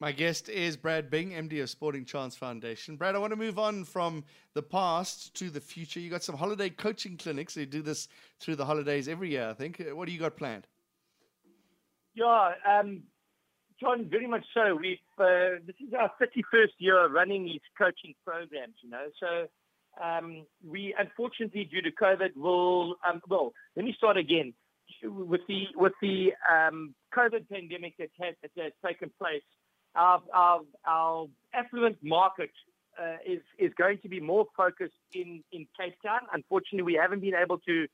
My 0.00 0.12
guest 0.12 0.48
is 0.48 0.78
Brad 0.78 1.10
Bing, 1.10 1.32
MD 1.32 1.62
of 1.62 1.68
Sporting 1.68 2.06
Chance 2.06 2.34
Foundation. 2.34 2.96
Brad, 2.96 3.14
I 3.14 3.18
want 3.18 3.32
to 3.32 3.36
move 3.36 3.58
on 3.58 3.84
from 3.84 4.24
the 4.54 4.62
past 4.62 5.34
to 5.34 5.50
the 5.50 5.60
future. 5.60 6.00
You 6.00 6.08
got 6.08 6.22
some 6.22 6.36
holiday 6.36 6.70
coaching 6.70 7.18
clinics. 7.18 7.54
You 7.54 7.66
do 7.66 7.82
this 7.82 8.08
through 8.40 8.56
the 8.56 8.64
holidays 8.64 9.08
every 9.08 9.30
year, 9.30 9.50
I 9.50 9.52
think. 9.52 9.82
What 9.92 10.06
do 10.06 10.12
you 10.12 10.18
got 10.18 10.38
planned? 10.38 10.66
Yeah, 12.14 12.52
um, 12.66 13.02
John, 13.78 14.08
very 14.10 14.26
much 14.26 14.44
so. 14.54 14.74
We've 14.74 14.98
uh, 15.18 15.60
this 15.66 15.76
is 15.86 15.92
our 15.92 16.10
31st 16.20 16.68
year 16.78 17.08
running 17.08 17.44
these 17.44 17.60
coaching 17.76 18.14
programs. 18.24 18.74
You 18.82 18.90
know, 18.90 19.06
so 19.18 19.48
um, 20.02 20.46
we 20.66 20.94
unfortunately, 20.98 21.64
due 21.64 21.82
to 21.82 21.90
COVID, 21.90 22.36
will 22.36 22.96
um, 23.08 23.20
well. 23.28 23.52
Let 23.76 23.84
me 23.84 23.94
start 23.96 24.16
again 24.16 24.54
with 25.02 25.40
the 25.48 25.64
with 25.74 25.92
the 26.00 26.32
um, 26.50 26.94
COVID 27.16 27.48
pandemic 27.50 27.94
that 27.98 28.10
has, 28.20 28.34
that 28.42 28.50
has 28.56 28.72
taken 28.84 29.10
place. 29.18 29.42
Our, 29.96 30.22
our, 30.32 30.60
our 30.86 31.26
affluent 31.52 31.98
market 32.02 32.50
uh, 33.00 33.16
is 33.26 33.40
is 33.58 33.72
going 33.76 33.98
to 34.02 34.08
be 34.08 34.20
more 34.20 34.46
focused 34.56 34.94
in, 35.12 35.42
in 35.52 35.66
Cape 35.78 35.96
Town. 36.04 36.20
Unfortunately, 36.32 36.82
we 36.82 36.94
haven't 37.00 37.20
been 37.20 37.34
able 37.34 37.58
to 37.58 37.86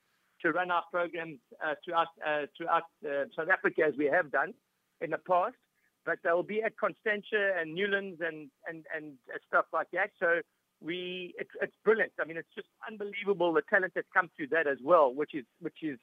to 0.43 0.53
run 0.53 0.71
our 0.71 0.85
programs 0.93 1.39
uh, 1.65 1.75
throughout 1.85 2.09
uh, 2.27 2.47
throughout 2.57 2.85
uh, 3.05 3.25
South 3.37 3.49
Africa 3.49 3.83
as 3.87 3.95
we 3.97 4.07
have 4.07 4.31
done 4.31 4.53
in 5.01 5.11
the 5.11 5.19
past. 5.19 5.57
But 6.05 6.19
they 6.23 6.31
will 6.31 6.43
be 6.43 6.63
at 6.63 6.77
Constantia 6.79 7.53
and 7.59 7.75
Newlands 7.75 8.21
and 8.21 8.51
and 8.69 8.85
and 8.95 9.15
stuff 9.49 9.67
like 9.73 9.89
that. 9.93 10.11
So 10.21 10.41
we 10.81 11.35
it's, 11.39 11.51
it's 11.61 11.75
brilliant. 11.85 12.13
I 12.21 12.27
mean, 12.27 12.37
it's 12.37 12.55
just 12.55 12.69
unbelievable 12.89 13.53
the 13.53 13.63
talent 13.63 13.93
that's 13.95 14.09
come 14.13 14.31
through 14.37 14.49
that 14.49 14.67
as 14.67 14.79
well, 14.83 15.13
which 15.13 15.35
is 15.35 15.45
which 15.61 15.83
is 15.83 15.99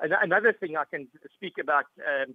another 0.00 0.52
thing 0.52 0.76
I 0.76 0.84
can 0.84 1.08
speak 1.34 1.54
about. 1.60 1.84
Um, 1.98 2.34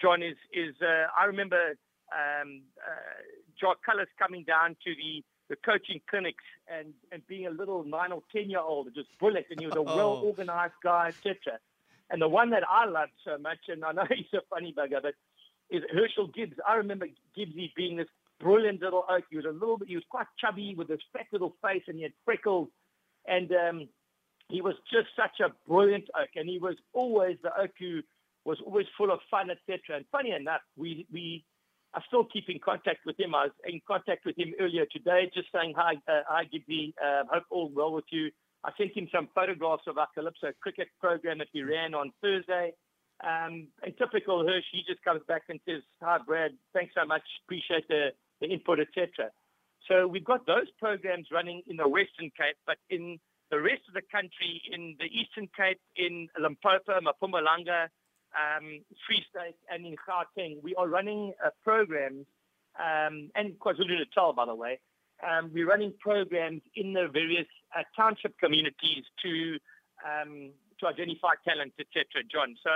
John 0.00 0.22
is 0.22 0.36
is 0.52 0.74
uh, 0.82 1.06
I 1.18 1.24
remember 1.24 1.74
um, 2.12 2.62
uh, 2.78 3.22
Jacques 3.60 3.80
Kallis 3.86 4.08
coming 4.18 4.44
down 4.44 4.76
to 4.84 4.94
the 4.94 5.22
the 5.48 5.56
coaching 5.56 6.00
clinics 6.08 6.44
and, 6.68 6.94
and 7.10 7.26
being 7.26 7.46
a 7.46 7.50
little 7.50 7.82
nine 7.84 8.12
or 8.12 8.22
ten 8.34 8.48
year 8.48 8.60
old, 8.60 8.88
just 8.94 9.08
brilliant, 9.18 9.46
and 9.50 9.60
he 9.60 9.66
was 9.66 9.74
a 9.76 9.80
oh. 9.80 9.96
well 9.96 10.12
organized 10.24 10.74
guy, 10.82 11.08
etc. 11.08 11.58
And 12.08 12.20
the 12.20 12.28
one 12.28 12.50
that 12.50 12.64
I 12.68 12.86
loved 12.86 13.12
so 13.24 13.38
much, 13.38 13.58
and 13.68 13.84
I 13.84 13.92
know 13.92 14.04
he's 14.08 14.32
a 14.32 14.42
funny 14.48 14.72
bugger, 14.76 15.02
but 15.02 15.14
is 15.70 15.82
Herschelle 15.94 16.32
Gibbs. 16.32 16.56
I 16.66 16.74
remember 16.74 17.06
Gibbsy 17.36 17.72
being 17.76 17.96
this 17.96 18.08
brilliant 18.40 18.80
little 18.80 19.04
oak. 19.08 19.24
He 19.30 19.36
was 19.36 19.46
a 19.46 19.52
little 19.52 19.78
bit, 19.78 19.88
he 19.88 19.94
was 19.94 20.04
quite 20.08 20.26
chubby 20.40 20.74
with 20.76 20.88
this 20.88 21.00
fat 21.12 21.26
little 21.32 21.54
face 21.62 21.82
and 21.86 21.96
he 21.96 22.02
had 22.02 22.12
freckles. 22.24 22.68
And 23.26 23.52
um, 23.52 23.88
he 24.48 24.60
was 24.62 24.74
just 24.92 25.08
such 25.16 25.40
a 25.40 25.52
brilliant 25.68 26.04
oak. 26.18 26.30
And 26.36 26.48
he 26.48 26.58
was 26.58 26.76
always 26.92 27.36
the 27.42 27.50
oak 27.58 27.72
who 27.78 28.00
was 28.44 28.58
always 28.66 28.86
full 28.96 29.10
of 29.10 29.20
fun, 29.30 29.50
etc. 29.50 29.96
And 29.96 30.04
funny 30.10 30.32
enough, 30.32 30.62
we, 30.76 31.06
we 31.12 31.44
are 31.94 32.02
still 32.06 32.24
keep 32.24 32.48
in 32.48 32.58
contact 32.58 33.00
with 33.04 33.18
him. 33.18 33.34
I 33.34 33.44
was 33.44 33.52
in 33.66 33.80
contact 33.86 34.24
with 34.24 34.38
him 34.38 34.54
earlier 34.60 34.86
today, 34.86 35.30
just 35.34 35.48
saying, 35.54 35.74
hi, 35.76 35.94
uh, 36.08 36.22
hi, 36.26 36.44
Gibby. 36.44 36.94
Uh, 37.02 37.22
hope 37.30 37.44
all 37.50 37.70
well 37.74 37.92
with 37.92 38.06
you. 38.10 38.30
I 38.64 38.70
sent 38.76 38.96
him 38.96 39.08
some 39.14 39.28
photographs 39.34 39.84
of 39.86 39.98
our 39.98 40.08
Calypso 40.14 40.52
cricket 40.60 40.88
program 41.00 41.38
that 41.38 41.48
we 41.54 41.62
ran 41.62 41.94
on 41.94 42.12
Thursday. 42.20 42.72
Um, 43.22 43.68
and 43.82 43.96
typical 43.98 44.46
Hirsch, 44.46 44.64
he 44.72 44.82
just 44.88 45.02
comes 45.04 45.20
back 45.28 45.42
and 45.48 45.60
says, 45.68 45.82
"Hi, 46.02 46.18
Brad. 46.26 46.52
Thanks 46.72 46.94
so 46.94 47.04
much. 47.04 47.22
Appreciate 47.44 47.86
the 47.88 48.12
the 48.40 48.48
input, 48.48 48.80
etc. 48.80 49.30
So 49.88 50.06
we've 50.06 50.24
got 50.24 50.46
those 50.46 50.70
programs 50.78 51.28
running 51.32 51.62
in 51.66 51.76
the 51.76 51.88
Western 51.88 52.30
Cape, 52.36 52.56
but 52.66 52.76
in 52.90 53.18
the 53.50 53.60
rest 53.60 53.82
of 53.88 53.94
the 53.94 54.02
country, 54.12 54.62
in 54.70 54.96
the 54.98 55.06
Eastern 55.06 55.48
Cape, 55.56 55.80
in 55.96 56.28
Limpopo, 56.38 57.00
Mpumalanga, 57.00 57.88
um, 58.32 58.80
Free 59.06 59.24
State, 59.28 59.56
and 59.68 59.84
in 59.84 59.96
Gauteng, 60.06 60.62
we 60.62 60.74
are 60.76 60.86
running 60.86 61.32
uh, 61.44 61.50
programs, 61.64 62.26
um, 62.78 63.30
and 63.34 63.58
KwaZulu-Natal, 63.58 64.32
by 64.34 64.46
the 64.46 64.54
way, 64.54 64.78
um, 65.26 65.50
we're 65.52 65.66
running 65.66 65.92
programs 65.98 66.62
in 66.76 66.92
the 66.92 67.08
various 67.12 67.48
uh, 67.76 67.82
township 67.96 68.38
communities 68.38 69.04
to 69.22 69.58
um, 70.00 70.50
to 70.78 70.86
identify 70.86 71.36
talent, 71.46 71.74
etc. 71.78 72.24
John, 72.32 72.56
so 72.64 72.70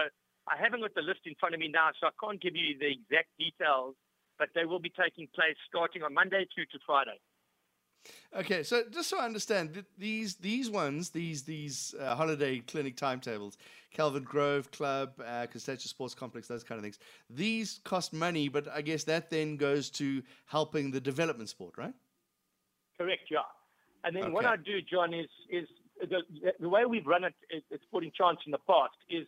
I 0.45 0.61
haven't 0.61 0.83
got 0.83 0.95
the 0.95 1.01
list 1.01 1.21
in 1.25 1.35
front 1.41 1.55
of 1.55 1.61
me 1.61 1.69
now, 1.73 1.89
so 1.99 2.09
I 2.09 2.15
can't 2.21 2.41
give 2.41 2.55
you 2.55 2.77
the 2.77 2.93
exact 2.93 3.33
details 3.39 3.97
but 4.39 4.49
they 4.55 4.65
will 4.65 4.81
be 4.81 4.91
taking 4.91 5.29
place 5.35 5.57
starting 5.69 6.03
on 6.03 6.15
Monday 6.15 6.47
through 6.55 6.67
to 6.67 6.79
Friday. 6.87 7.21
Okay, 8.37 8.63
so 8.63 8.83
just 8.91 9.09
so 9.09 9.19
I 9.19 9.25
understand, 9.25 9.85
these 9.97 10.35
these 10.37 10.69
ones, 10.69 11.11
these 11.11 11.43
these 11.45 11.95
uh, 12.01 12.15
holiday 12.15 12.59
clinic 12.59 12.97
timetables, 12.97 13.57
Kelvin 13.93 14.25
Grove 14.25 14.71
Club, 14.71 15.13
uh, 15.25 15.47
Constantia 15.47 15.89
Sports 15.89 16.15
Complex, 16.15 16.49
those 16.49 16.65
kind 16.65 16.79
of 16.79 16.83
things, 16.83 16.99
these 17.31 17.81
cost 17.85 18.13
money, 18.13 18.49
but 18.49 18.69
I 18.69 18.83
guess 18.83 19.05
that 19.05 19.31
then 19.31 19.57
goes 19.57 19.89
to 19.91 20.23
helping 20.47 20.91
the 20.91 21.01
development 21.01 21.49
sport, 21.49 21.75
right? 21.79 21.95
Correct, 22.99 23.23
yeah. 23.31 23.39
And 24.05 24.15
then 24.15 24.25
okay. 24.25 24.33
what 24.33 24.45
I 24.45 24.57
do, 24.57 24.83
John, 24.83 25.15
is 25.15 25.29
is 25.49 25.69
the, 26.01 26.23
the 26.61 26.69
way 26.69 26.85
we've 26.85 27.07
run 27.07 27.25
it 27.25 27.35
at 27.55 27.81
Sporting 27.83 28.13
Chance 28.15 28.41
in 28.47 28.53
the 28.53 28.59
past 28.67 28.97
is 29.09 29.27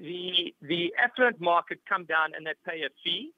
the 0.00 0.54
the 0.62 0.92
affluent 1.02 1.40
market 1.40 1.78
come 1.88 2.04
down 2.04 2.32
and 2.36 2.44
they 2.46 2.52
pay 2.68 2.82
a 2.82 2.90
fee 3.02 3.32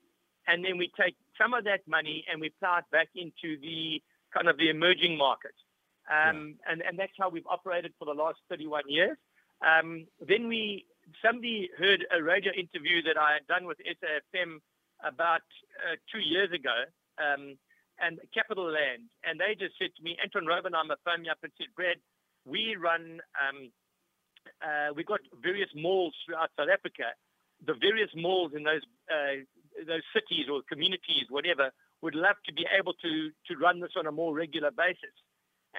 and 0.49 0.65
then 0.65 0.79
we 0.79 0.91
take 0.99 1.15
some 1.41 1.55
of 1.55 1.65
that 1.65 1.87
money 1.87 2.25
and 2.31 2.41
we 2.41 2.51
plow 2.59 2.79
it 2.79 2.85
back 2.91 3.09
into 3.15 3.61
the 3.61 4.03
kind 4.35 4.49
of 4.49 4.57
the 4.57 4.71
emerging 4.71 5.17
market. 5.17 5.55
Um, 6.09 6.57
yeah. 6.65 6.73
and, 6.73 6.83
and 6.83 6.99
that's 6.99 7.13
how 7.19 7.29
we've 7.29 7.47
operated 7.47 7.93
for 7.99 8.07
the 8.07 8.17
last 8.17 8.39
31 8.49 8.85
years. 8.89 9.17
Um, 9.61 10.07
then 10.27 10.49
we, 10.49 10.87
somebody 11.25 11.69
heard 11.79 12.07
a 12.11 12.23
radio 12.23 12.53
interview 12.53 13.03
that 13.03 13.19
I 13.21 13.35
had 13.35 13.47
done 13.47 13.67
with 13.67 13.77
SAFM 13.85 14.61
about 15.05 15.45
uh, 15.85 15.97
two 16.11 16.21
years 16.21 16.51
ago, 16.51 16.75
um, 17.21 17.59
and 18.01 18.19
Capital 18.33 18.71
Land, 18.71 19.11
and 19.25 19.41
they 19.41 19.55
just 19.59 19.75
said 19.79 19.91
to 19.97 20.03
me, 20.03 20.17
Anton 20.23 20.47
Robenheimer 20.47 20.97
phoned 21.05 21.23
me 21.23 21.29
up 21.29 21.39
and 21.43 21.53
said, 21.59 21.67
Brad, 21.75 21.97
we 22.47 22.77
run, 22.79 23.21
um, 23.35 23.71
uh, 24.63 24.95
we've 24.95 25.07
got 25.07 25.21
various 25.43 25.69
malls 25.75 26.15
throughout 26.25 26.51
South 26.57 26.69
Africa. 26.73 27.11
The 27.67 27.75
various 27.75 28.11
malls 28.15 28.53
in 28.55 28.63
those 28.63 28.83
uh, 29.11 29.43
those 29.87 30.03
cities 30.13 30.47
or 30.51 30.63
communities, 30.69 31.27
whatever, 31.29 31.71
would 32.03 32.15
love 32.15 32.37
to 32.47 32.53
be 32.53 32.67
able 32.79 32.95
to 32.95 33.31
to 33.47 33.57
run 33.57 33.81
this 33.81 33.93
on 33.97 34.07
a 34.07 34.13
more 34.13 34.35
regular 34.35 34.71
basis. 34.71 35.15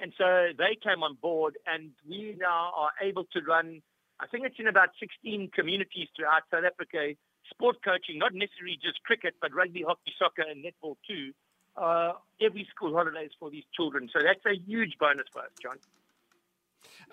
And 0.00 0.12
so 0.16 0.48
they 0.56 0.76
came 0.82 1.02
on 1.02 1.16
board, 1.20 1.58
and 1.66 1.90
we 2.08 2.36
now 2.38 2.72
are 2.76 2.92
able 3.02 3.24
to 3.32 3.40
run. 3.40 3.82
I 4.20 4.26
think 4.26 4.44
it's 4.44 4.58
in 4.58 4.68
about 4.68 4.90
16 5.00 5.50
communities 5.54 6.08
throughout 6.14 6.42
South 6.50 6.64
Africa. 6.64 7.14
Sport 7.50 7.76
coaching, 7.82 8.18
not 8.18 8.32
necessarily 8.34 8.78
just 8.80 9.02
cricket, 9.02 9.34
but 9.40 9.52
rugby, 9.52 9.82
hockey, 9.82 10.12
soccer, 10.18 10.42
and 10.42 10.64
netball 10.64 10.96
too. 11.06 11.32
Uh, 11.76 12.12
every 12.40 12.66
school 12.74 12.92
holidays 12.94 13.30
for 13.38 13.50
these 13.50 13.64
children. 13.74 14.08
So 14.12 14.20
that's 14.22 14.44
a 14.46 14.54
huge 14.54 14.98
bonus 14.98 15.26
for 15.32 15.40
us, 15.42 15.50
John. 15.62 15.78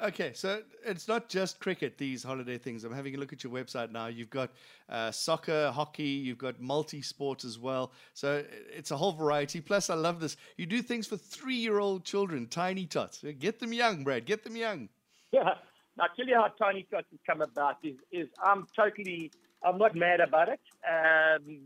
Okay, 0.04 0.32
so 0.34 0.62
it's 0.86 1.08
not 1.08 1.28
just 1.28 1.60
cricket, 1.60 1.98
these 1.98 2.24
holiday 2.24 2.58
things. 2.58 2.84
I'm 2.84 2.94
having 2.94 3.16
a 3.16 3.18
look 3.18 3.34
at 3.34 3.44
your 3.44 3.52
website 3.52 3.92
now. 3.92 4.08
You've 4.08 4.30
got 4.30 4.52
uh, 4.90 5.10
soccer, 5.12 5.72
hockey, 5.72 6.04
you've 6.04 6.38
got 6.38 6.62
multi 6.62 7.02
sports 7.02 7.44
as 7.44 7.58
well. 7.58 7.92
So 8.14 8.44
it's 8.72 8.92
a 8.92 8.98
whole 8.98 9.14
variety. 9.14 9.60
Plus, 9.60 9.90
I 9.90 9.96
love 9.96 10.20
this. 10.20 10.38
You 10.56 10.68
do 10.68 10.82
things 10.82 11.08
for 11.08 11.18
three 11.18 11.56
year 11.56 11.80
old 11.80 12.04
children, 12.04 12.48
tiny 12.48 12.86
tots. 12.86 13.24
Get 13.40 13.60
them 13.60 13.74
young, 13.74 14.04
Brad. 14.04 14.26
Get 14.26 14.44
them 14.44 14.56
young. 14.56 14.90
Yeah. 15.32 15.56
Now, 15.98 16.04
I'll 16.04 16.16
tell 16.16 16.28
you 16.28 16.36
how 16.36 16.48
Tiny 16.64 16.86
Tots 16.92 17.08
has 17.10 17.20
come 17.26 17.42
about 17.42 17.78
is, 17.84 17.96
is 18.12 18.28
I'm 18.44 18.68
totally, 18.76 19.32
I'm 19.64 19.80
not 19.80 19.96
mad 19.96 20.20
about 20.20 20.50
it 20.50 20.60
um, 20.88 21.62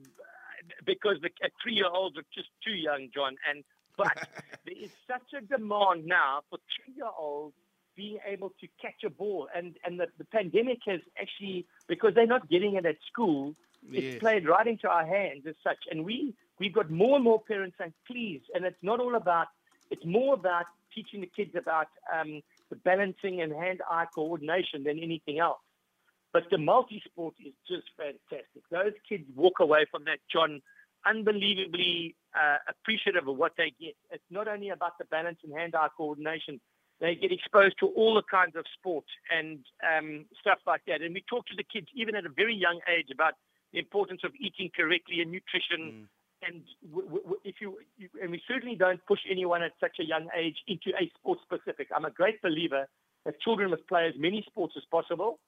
because 0.85 1.17
the 1.21 1.29
three 1.61 1.73
year 1.73 1.89
olds 1.93 2.17
are 2.17 2.23
just 2.33 2.47
too 2.65 2.73
young, 2.73 3.09
John. 3.13 3.35
And 3.49 3.63
But 3.97 4.29
there 4.65 4.75
is 4.81 4.91
such 5.05 5.33
a 5.37 5.45
demand 5.45 6.05
now 6.05 6.41
for 6.49 6.59
three 6.77 6.95
year 6.95 7.11
olds 7.19 7.55
being 7.95 8.19
able 8.25 8.49
to 8.61 8.67
catch 8.81 9.03
a 9.05 9.09
ball. 9.09 9.47
And, 9.55 9.75
and 9.85 9.99
the, 9.99 10.07
the 10.17 10.25
pandemic 10.25 10.79
has 10.87 11.01
actually, 11.19 11.65
because 11.87 12.13
they're 12.15 12.25
not 12.27 12.49
getting 12.49 12.75
it 12.75 12.85
at 12.85 12.97
school, 13.11 13.55
Yes. 13.89 14.03
it's 14.03 14.19
played 14.19 14.47
right 14.47 14.67
into 14.67 14.87
our 14.87 15.05
hands 15.05 15.47
as 15.47 15.55
such. 15.63 15.79
And 15.89 16.05
we, 16.05 16.35
we've 16.59 16.71
got 16.71 16.91
more 16.91 17.15
and 17.15 17.23
more 17.23 17.41
parents 17.41 17.75
saying, 17.79 17.93
please, 18.05 18.41
and 18.53 18.63
it's 18.63 18.77
not 18.83 18.99
all 18.99 19.15
about, 19.15 19.47
it's 19.89 20.05
more 20.05 20.35
about 20.35 20.65
teaching 20.93 21.21
the 21.21 21.31
kids 21.35 21.55
about 21.55 21.87
um, 22.13 22.41
the 22.69 22.75
balancing 22.75 23.41
and 23.41 23.51
hand-eye 23.51 24.05
coordination 24.13 24.83
than 24.83 24.99
anything 24.99 25.39
else. 25.39 25.57
But 26.31 26.43
the 26.51 26.59
multi-sport 26.59 27.33
is 27.43 27.53
just 27.67 27.87
fantastic. 27.97 28.61
Those 28.69 28.93
kids 29.09 29.23
walk 29.35 29.59
away 29.59 29.85
from 29.89 30.03
that, 30.05 30.19
John, 30.31 30.61
unbelievably 31.03 32.15
uh, 32.35 32.57
appreciative 32.69 33.27
of 33.27 33.35
what 33.35 33.53
they 33.57 33.73
get. 33.81 33.95
It's 34.11 34.23
not 34.29 34.47
only 34.47 34.69
about 34.69 34.99
the 34.99 35.05
balance 35.05 35.39
and 35.43 35.51
hand-eye 35.57 35.87
coordination. 35.97 36.61
They 37.01 37.15
get 37.15 37.31
exposed 37.31 37.75
to 37.79 37.87
all 37.87 38.13
the 38.13 38.21
kinds 38.21 38.55
of 38.55 38.63
sport 38.77 39.05
and 39.35 39.59
um, 39.81 40.25
stuff 40.39 40.59
like 40.67 40.81
that. 40.87 41.01
And 41.01 41.13
we 41.13 41.23
talk 41.27 41.47
to 41.47 41.55
the 41.57 41.63
kids 41.63 41.87
even 41.95 42.15
at 42.15 42.25
a 42.25 42.29
very 42.29 42.55
young 42.55 42.79
age 42.87 43.07
about 43.11 43.33
the 43.73 43.79
importance 43.79 44.21
of 44.23 44.31
eating 44.39 44.69
correctly 44.75 45.19
and 45.19 45.31
nutrition. 45.31 46.07
And 46.47 46.61
w- 46.89 47.07
w- 47.09 47.39
if 47.43 47.55
you, 47.59 47.77
you, 47.97 48.09
and 48.21 48.29
we 48.31 48.41
certainly 48.47 48.75
don't 48.75 49.03
push 49.07 49.19
anyone 49.29 49.63
at 49.63 49.73
such 49.79 49.97
a 49.99 50.05
young 50.05 50.27
age 50.37 50.57
into 50.67 50.91
a 50.91 51.09
sport 51.17 51.39
specific. 51.41 51.87
I'm 51.95 52.05
a 52.05 52.11
great 52.11 52.39
believer 52.41 52.87
that 53.25 53.41
children 53.41 53.71
must 53.71 53.87
play 53.87 54.07
as 54.07 54.13
many 54.17 54.43
sports 54.47 54.75
as 54.77 54.83
possible. 54.89 55.39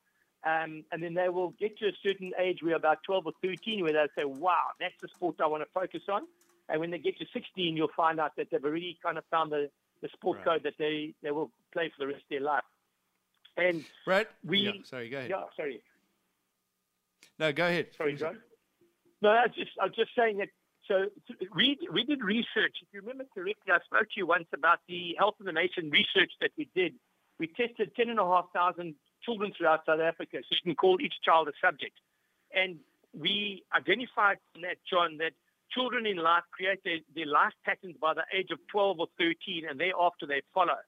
Um, 0.46 0.84
and 0.92 1.02
then 1.02 1.14
they 1.14 1.30
will 1.30 1.52
get 1.60 1.78
to 1.80 1.86
a 1.86 1.92
certain 2.04 2.32
age, 2.38 2.60
where 2.62 2.76
about 2.76 2.98
12 3.06 3.28
or 3.28 3.32
13, 3.42 3.82
where 3.84 3.94
they'll 3.94 4.08
say, 4.18 4.26
wow, 4.26 4.74
that's 4.80 4.94
the 5.02 5.08
sport 5.16 5.36
I 5.40 5.48
want 5.48 5.64
to 5.64 5.70
focus 5.74 6.02
on. 6.10 6.24
And 6.68 6.80
when 6.80 6.92
they 6.92 6.98
get 6.98 7.18
to 7.20 7.26
16, 7.32 7.78
you'll 7.78 7.88
find 7.96 8.20
out 8.20 8.36
that 8.38 8.48
they've 8.52 8.64
already 8.64 8.98
kind 9.02 9.18
of 9.18 9.24
found 9.32 9.52
the, 9.52 9.70
the 10.04 10.10
sport 10.10 10.38
Right. 10.38 10.46
code 10.46 10.64
that 10.64 10.76
they, 10.78 11.16
they 11.24 11.32
will 11.32 11.50
play 11.72 11.90
for 11.90 12.06
the 12.06 12.08
rest 12.14 12.22
of 12.22 12.30
their 12.30 12.42
life. 12.42 12.64
And 13.58 13.84
Brad, 14.06 14.28
we, 14.46 14.60
yeah, 14.60 14.72
sorry, 14.84 15.10
go 15.10 15.18
ahead. 15.18 15.30
yeah, 15.32 15.44
sorry. 15.56 15.82
No, 17.40 17.52
go 17.52 17.66
ahead. 17.68 17.88
Sorry, 17.98 18.16
John. 18.16 18.38
No, 19.22 19.30
I 19.30 19.44
was 19.48 19.56
just 19.56 19.72
I 19.82 19.86
was 19.86 19.96
just 19.96 20.12
saying 20.16 20.38
that. 20.38 20.50
So 20.88 21.06
we 21.56 21.78
we 21.92 22.04
did 22.04 22.22
research. 22.24 22.76
If 22.82 22.88
you 22.92 23.00
remember 23.02 23.24
correctly, 23.34 23.72
I 23.72 23.80
spoke 23.86 24.08
to 24.10 24.18
you 24.18 24.28
once 24.28 24.48
about 24.54 24.80
the 24.88 25.16
Health 25.18 25.36
of 25.40 25.46
the 25.46 25.54
Nation 25.54 25.90
research 25.90 26.32
that 26.42 26.52
we 26.58 26.68
did. 26.76 26.94
We 27.40 27.48
tested 27.48 27.96
ten 27.96 28.10
and 28.10 28.20
a 28.20 28.26
half 28.26 28.48
thousand 28.54 28.96
children 29.24 29.54
throughout 29.58 29.86
South 29.86 30.02
Africa, 30.02 30.38
so 30.42 30.48
you 30.52 30.62
can 30.64 30.76
call 30.76 31.00
each 31.00 31.14
child 31.24 31.48
a 31.48 31.54
subject, 31.66 31.98
and 32.54 32.80
we 33.18 33.64
identified 33.74 34.38
from 34.52 34.64
that, 34.64 34.78
John, 34.90 35.18
that 35.20 35.32
children 35.74 36.06
in 36.06 36.18
life 36.18 36.44
create 36.52 36.84
their, 36.84 37.00
their 37.16 37.26
life 37.26 37.54
patterns 37.66 37.96
by 38.00 38.14
the 38.14 38.24
age 38.36 38.50
of 38.52 38.60
12 38.72 39.00
or 39.00 39.08
13, 39.18 39.66
and 39.70 39.80
thereafter 39.80 40.26
they 40.26 40.42
follow. 40.54 40.80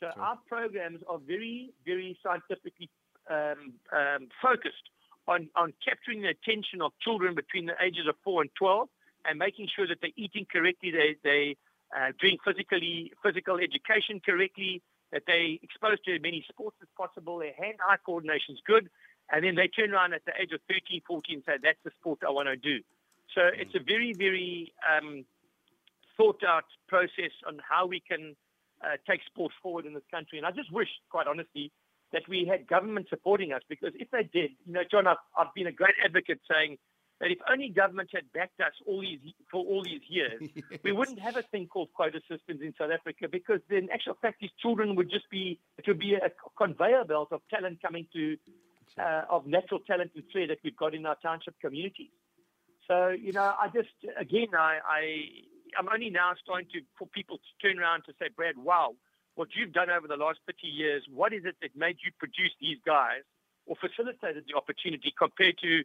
So 0.00 0.10
Sure. 0.14 0.22
our 0.22 0.38
programs 0.48 1.00
are 1.08 1.18
very, 1.18 1.70
very 1.84 2.18
scientifically 2.22 2.88
um, 3.30 3.74
um, 3.92 4.28
focused 4.40 4.90
on, 5.26 5.48
on 5.56 5.72
capturing 5.84 6.22
the 6.22 6.28
attention 6.28 6.80
of 6.80 6.92
children 7.02 7.34
between 7.34 7.66
the 7.66 7.74
ages 7.82 8.06
of 8.08 8.14
4 8.24 8.42
and 8.42 8.50
12 8.56 8.88
and 9.24 9.38
making 9.38 9.68
sure 9.74 9.86
that 9.86 9.98
they're 10.00 10.16
eating 10.16 10.46
correctly, 10.50 10.90
they, 10.90 11.16
they 11.22 11.56
uh, 11.96 12.12
doing 12.20 12.38
physically, 12.44 13.12
physical 13.22 13.58
education 13.58 14.20
correctly, 14.24 14.82
that 15.12 15.22
they 15.26 15.58
exposed 15.62 16.04
to 16.04 16.14
as 16.14 16.22
many 16.22 16.44
sports 16.48 16.76
as 16.82 16.88
possible, 16.96 17.38
their 17.38 17.54
hand-eye 17.58 17.96
coordination 18.04 18.54
is 18.54 18.60
good, 18.66 18.88
and 19.32 19.44
then 19.44 19.54
they 19.54 19.68
turn 19.68 19.92
around 19.92 20.12
at 20.12 20.24
the 20.24 20.32
age 20.40 20.52
of 20.52 20.60
13, 20.68 21.02
14 21.06 21.34
and 21.34 21.42
say, 21.46 21.52
that's 21.62 21.78
the 21.84 21.90
sport 21.98 22.20
I 22.26 22.30
want 22.30 22.48
to 22.48 22.56
do. 22.56 22.80
So 23.34 23.42
it's 23.54 23.74
a 23.74 23.82
very, 23.82 24.12
very 24.12 24.72
um, 24.86 25.24
thought-out 26.16 26.64
process 26.88 27.32
on 27.46 27.60
how 27.68 27.86
we 27.86 28.00
can 28.00 28.36
uh, 28.82 28.96
take 29.08 29.20
sport 29.26 29.52
forward 29.62 29.86
in 29.86 29.94
this 29.94 30.02
country. 30.10 30.38
And 30.38 30.46
I 30.46 30.50
just 30.50 30.72
wish, 30.72 30.88
quite 31.10 31.26
honestly, 31.26 31.72
that 32.12 32.22
we 32.28 32.46
had 32.48 32.66
government 32.66 33.06
supporting 33.08 33.52
us 33.52 33.62
because 33.68 33.92
if 33.96 34.10
they 34.10 34.22
did, 34.22 34.52
you 34.66 34.72
know, 34.72 34.82
John, 34.90 35.06
I've, 35.06 35.18
I've 35.36 35.52
been 35.54 35.66
a 35.66 35.72
great 35.72 35.94
advocate 36.02 36.40
saying 36.50 36.78
that 37.20 37.30
if 37.30 37.38
only 37.50 37.68
government 37.68 38.10
had 38.14 38.32
backed 38.32 38.60
us 38.60 38.72
all 38.86 39.00
these 39.00 39.18
for 39.50 39.64
all 39.64 39.82
these 39.82 40.00
years, 40.08 40.40
we 40.82 40.92
wouldn't 40.92 41.20
have 41.20 41.36
a 41.36 41.42
thing 41.42 41.66
called 41.66 41.88
quota 41.92 42.20
systems 42.30 42.60
in 42.62 42.72
South 42.78 42.90
Africa 42.92 43.26
because 43.30 43.60
then, 43.68 43.84
in 43.84 43.90
actual 43.90 44.16
fact, 44.22 44.40
these 44.40 44.50
children 44.60 44.94
would 44.96 45.10
just 45.10 45.28
be 45.30 45.58
it 45.76 45.86
would 45.86 45.98
be 45.98 46.14
a 46.14 46.30
conveyor 46.56 47.04
belt 47.04 47.28
of 47.32 47.40
talent 47.50 47.82
coming 47.82 48.06
to 48.12 48.36
uh, 48.98 49.22
of 49.28 49.46
natural 49.46 49.80
talent 49.80 50.12
and 50.14 50.24
flair 50.32 50.46
that 50.46 50.58
we've 50.64 50.76
got 50.76 50.94
in 50.94 51.04
our 51.06 51.16
township 51.22 51.58
communities. 51.60 52.10
So 52.88 53.08
you 53.08 53.32
know, 53.32 53.54
I 53.58 53.68
just 53.68 53.88
again, 54.18 54.48
I, 54.58 54.78
I 54.84 55.24
I'm 55.78 55.88
only 55.92 56.10
now 56.10 56.32
starting 56.42 56.68
to 56.72 56.80
for 56.98 57.06
people 57.06 57.38
to 57.38 57.68
turn 57.68 57.78
around 57.78 58.02
to 58.06 58.12
say, 58.18 58.28
Brad, 58.34 58.56
wow, 58.56 58.94
what 59.34 59.48
you've 59.54 59.72
done 59.72 59.90
over 59.90 60.08
the 60.08 60.16
last 60.16 60.40
30 60.46 60.66
years, 60.66 61.04
what 61.12 61.32
is 61.32 61.44
it 61.44 61.56
that 61.62 61.76
made 61.76 61.98
you 62.04 62.10
produce 62.18 62.52
these 62.60 62.78
guys 62.84 63.22
or 63.66 63.76
facilitated 63.76 64.44
the 64.48 64.56
opportunity 64.56 65.12
compared 65.16 65.58
to 65.58 65.84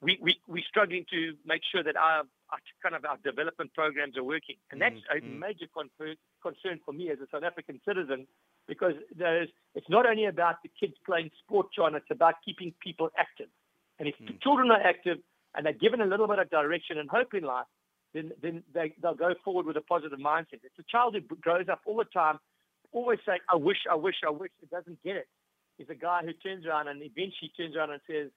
we, 0.00 0.18
we, 0.22 0.40
we're 0.46 0.62
struggling 0.68 1.04
to 1.10 1.34
make 1.44 1.62
sure 1.70 1.82
that 1.82 1.96
our, 1.96 2.22
our 2.50 2.58
kind 2.82 2.94
of 2.94 3.04
our 3.04 3.18
development 3.24 3.74
programs 3.74 4.16
are 4.16 4.22
working. 4.22 4.56
And 4.70 4.80
that's 4.80 4.94
mm, 4.94 5.16
a 5.16 5.20
mm. 5.20 5.38
major 5.38 5.66
concern, 5.74 6.16
concern 6.40 6.80
for 6.84 6.92
me 6.92 7.10
as 7.10 7.18
a 7.18 7.26
South 7.32 7.42
African 7.42 7.80
citizen 7.86 8.26
because 8.68 8.94
there's, 9.16 9.48
it's 9.74 9.88
not 9.88 10.06
only 10.06 10.26
about 10.26 10.62
the 10.62 10.70
kids 10.78 10.94
playing 11.04 11.30
sport, 11.42 11.68
John, 11.74 11.94
it's 11.96 12.10
about 12.10 12.34
keeping 12.44 12.72
people 12.80 13.10
active. 13.18 13.48
And 13.98 14.08
if 14.08 14.14
the 14.18 14.34
mm. 14.34 14.42
children 14.42 14.70
are 14.70 14.80
active 14.80 15.18
and 15.58 15.66
they're 15.66 15.72
given 15.72 16.00
a 16.00 16.06
little 16.06 16.28
bit 16.28 16.38
of 16.38 16.48
direction 16.50 16.98
and 16.98 17.10
hope 17.10 17.34
in 17.34 17.42
life, 17.42 17.66
then, 18.14 18.30
then 18.40 18.62
they, 18.72 18.94
they'll 19.02 19.16
go 19.16 19.34
forward 19.44 19.66
with 19.66 19.76
a 19.76 19.80
positive 19.80 20.20
mindset. 20.20 20.62
It's 20.62 20.78
a 20.78 20.84
child 20.88 21.16
who 21.16 21.36
grows 21.36 21.68
up 21.68 21.80
all 21.84 21.96
the 21.96 22.04
time, 22.04 22.38
always 22.92 23.18
saying, 23.26 23.40
I 23.52 23.56
wish, 23.56 23.78
I 23.90 23.96
wish, 23.96 24.14
I 24.24 24.30
wish, 24.30 24.52
it 24.62 24.70
doesn't 24.70 25.02
get 25.02 25.16
it. 25.16 25.26
He's 25.76 25.88
a 25.90 25.96
guy 25.96 26.20
who 26.24 26.32
turns 26.32 26.64
around 26.64 26.86
and 26.86 27.02
eventually 27.02 27.50
turns 27.56 27.74
around 27.74 27.90
and 27.90 28.00
says, 28.08 28.30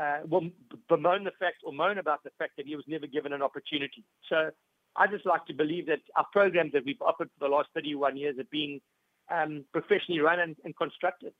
uh, 0.00 0.26
will 0.26 0.48
bemoan 0.88 1.24
the 1.24 1.32
fact 1.38 1.56
or 1.62 1.74
moan 1.74 1.98
about 1.98 2.24
the 2.24 2.30
fact 2.38 2.52
that 2.56 2.66
he 2.66 2.74
was 2.74 2.86
never 2.88 3.06
given 3.06 3.34
an 3.34 3.42
opportunity. 3.42 4.02
So 4.30 4.50
I 4.96 5.06
just 5.08 5.26
like 5.26 5.44
to 5.46 5.52
believe 5.52 5.86
that 5.88 6.00
our 6.16 6.26
programs 6.32 6.72
that 6.72 6.86
we've 6.86 7.00
offered 7.02 7.28
for 7.38 7.48
the 7.48 7.54
last 7.54 7.68
31 7.74 8.16
years 8.16 8.38
are 8.38 8.48
being 8.50 8.80
um, 9.30 9.66
professionally 9.72 10.20
run 10.20 10.40
and, 10.40 10.56
and 10.64 10.74
constructed. 10.74 11.34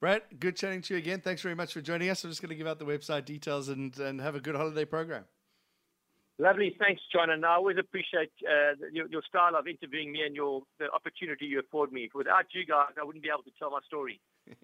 Brad, 0.00 0.22
good 0.40 0.56
chatting 0.56 0.82
to 0.82 0.94
you 0.94 0.98
again. 0.98 1.20
Thanks 1.20 1.42
very 1.42 1.54
much 1.54 1.72
for 1.72 1.80
joining 1.80 2.08
us. 2.08 2.24
I'm 2.24 2.30
just 2.30 2.42
going 2.42 2.50
to 2.50 2.56
give 2.56 2.66
out 2.66 2.78
the 2.78 2.84
website 2.84 3.24
details 3.24 3.68
and, 3.68 3.96
and 3.98 4.20
have 4.20 4.34
a 4.34 4.40
good 4.40 4.56
holiday 4.56 4.84
program. 4.84 5.24
Lovely, 6.38 6.74
thanks, 6.78 7.02
John. 7.12 7.30
And 7.30 7.46
I 7.46 7.54
always 7.54 7.76
appreciate 7.78 8.32
uh, 8.42 8.74
your, 8.92 9.06
your 9.08 9.22
style 9.28 9.54
of 9.54 9.68
interviewing 9.68 10.10
me 10.10 10.22
and 10.26 10.34
your 10.34 10.62
the 10.80 10.90
opportunity 10.90 11.44
you 11.44 11.60
afford 11.60 11.92
me. 11.92 12.08
Without 12.14 12.46
you 12.52 12.66
guys, 12.66 12.94
I 13.00 13.04
wouldn't 13.04 13.22
be 13.22 13.28
able 13.28 13.44
to 13.44 13.52
tell 13.58 13.70
my 13.70 13.78
story. 13.86 14.20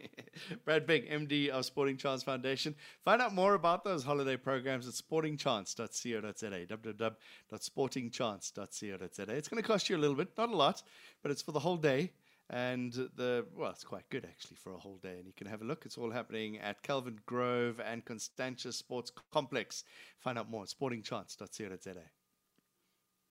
Brad 0.65 0.87
Bing, 0.87 1.03
MD 1.03 1.51
of 1.51 1.67
Sporting 1.67 1.97
Chance 1.97 2.25
Foundation. 2.25 2.75
Find 3.05 3.23
out 3.23 3.33
more 3.33 3.55
about 3.55 3.85
those 3.85 4.03
holiday 4.03 4.37
programs 4.37 4.89
at 4.89 4.95
sportingchance.co.za. 4.95 6.67
www.sportingchance.co.za. 6.67 9.37
It's 9.37 9.49
going 9.49 9.63
to 9.63 9.69
cost 9.69 9.89
you 9.89 9.97
a 9.97 9.99
little 9.99 10.17
bit, 10.17 10.37
not 10.37 10.49
a 10.49 10.57
lot, 10.57 10.83
but 11.23 11.31
it's 11.31 11.43
for 11.43 11.53
the 11.53 11.61
whole 11.61 11.77
day. 11.77 12.11
And 12.51 12.93
the 12.93 13.47
well, 13.55 13.71
it's 13.71 13.85
quite 13.85 14.09
good 14.09 14.25
actually 14.25 14.57
for 14.57 14.73
a 14.73 14.79
whole 14.79 14.99
day, 15.03 15.19
and 15.19 15.27
you 15.27 15.35
can 15.37 15.47
have 15.47 15.61
a 15.61 15.67
look. 15.67 15.85
It's 15.85 15.99
all 15.99 16.11
happening 16.11 16.59
at 16.59 16.83
Kelvin 16.83 17.19
Grove 17.27 17.79
and 17.79 18.05
Constantia 18.05 18.73
Sports 18.73 19.13
Complex. 19.33 19.85
Find 20.19 20.39
out 20.39 20.49
more 20.51 20.63
at 20.63 20.69
sportingchance.co.za. 20.69 22.18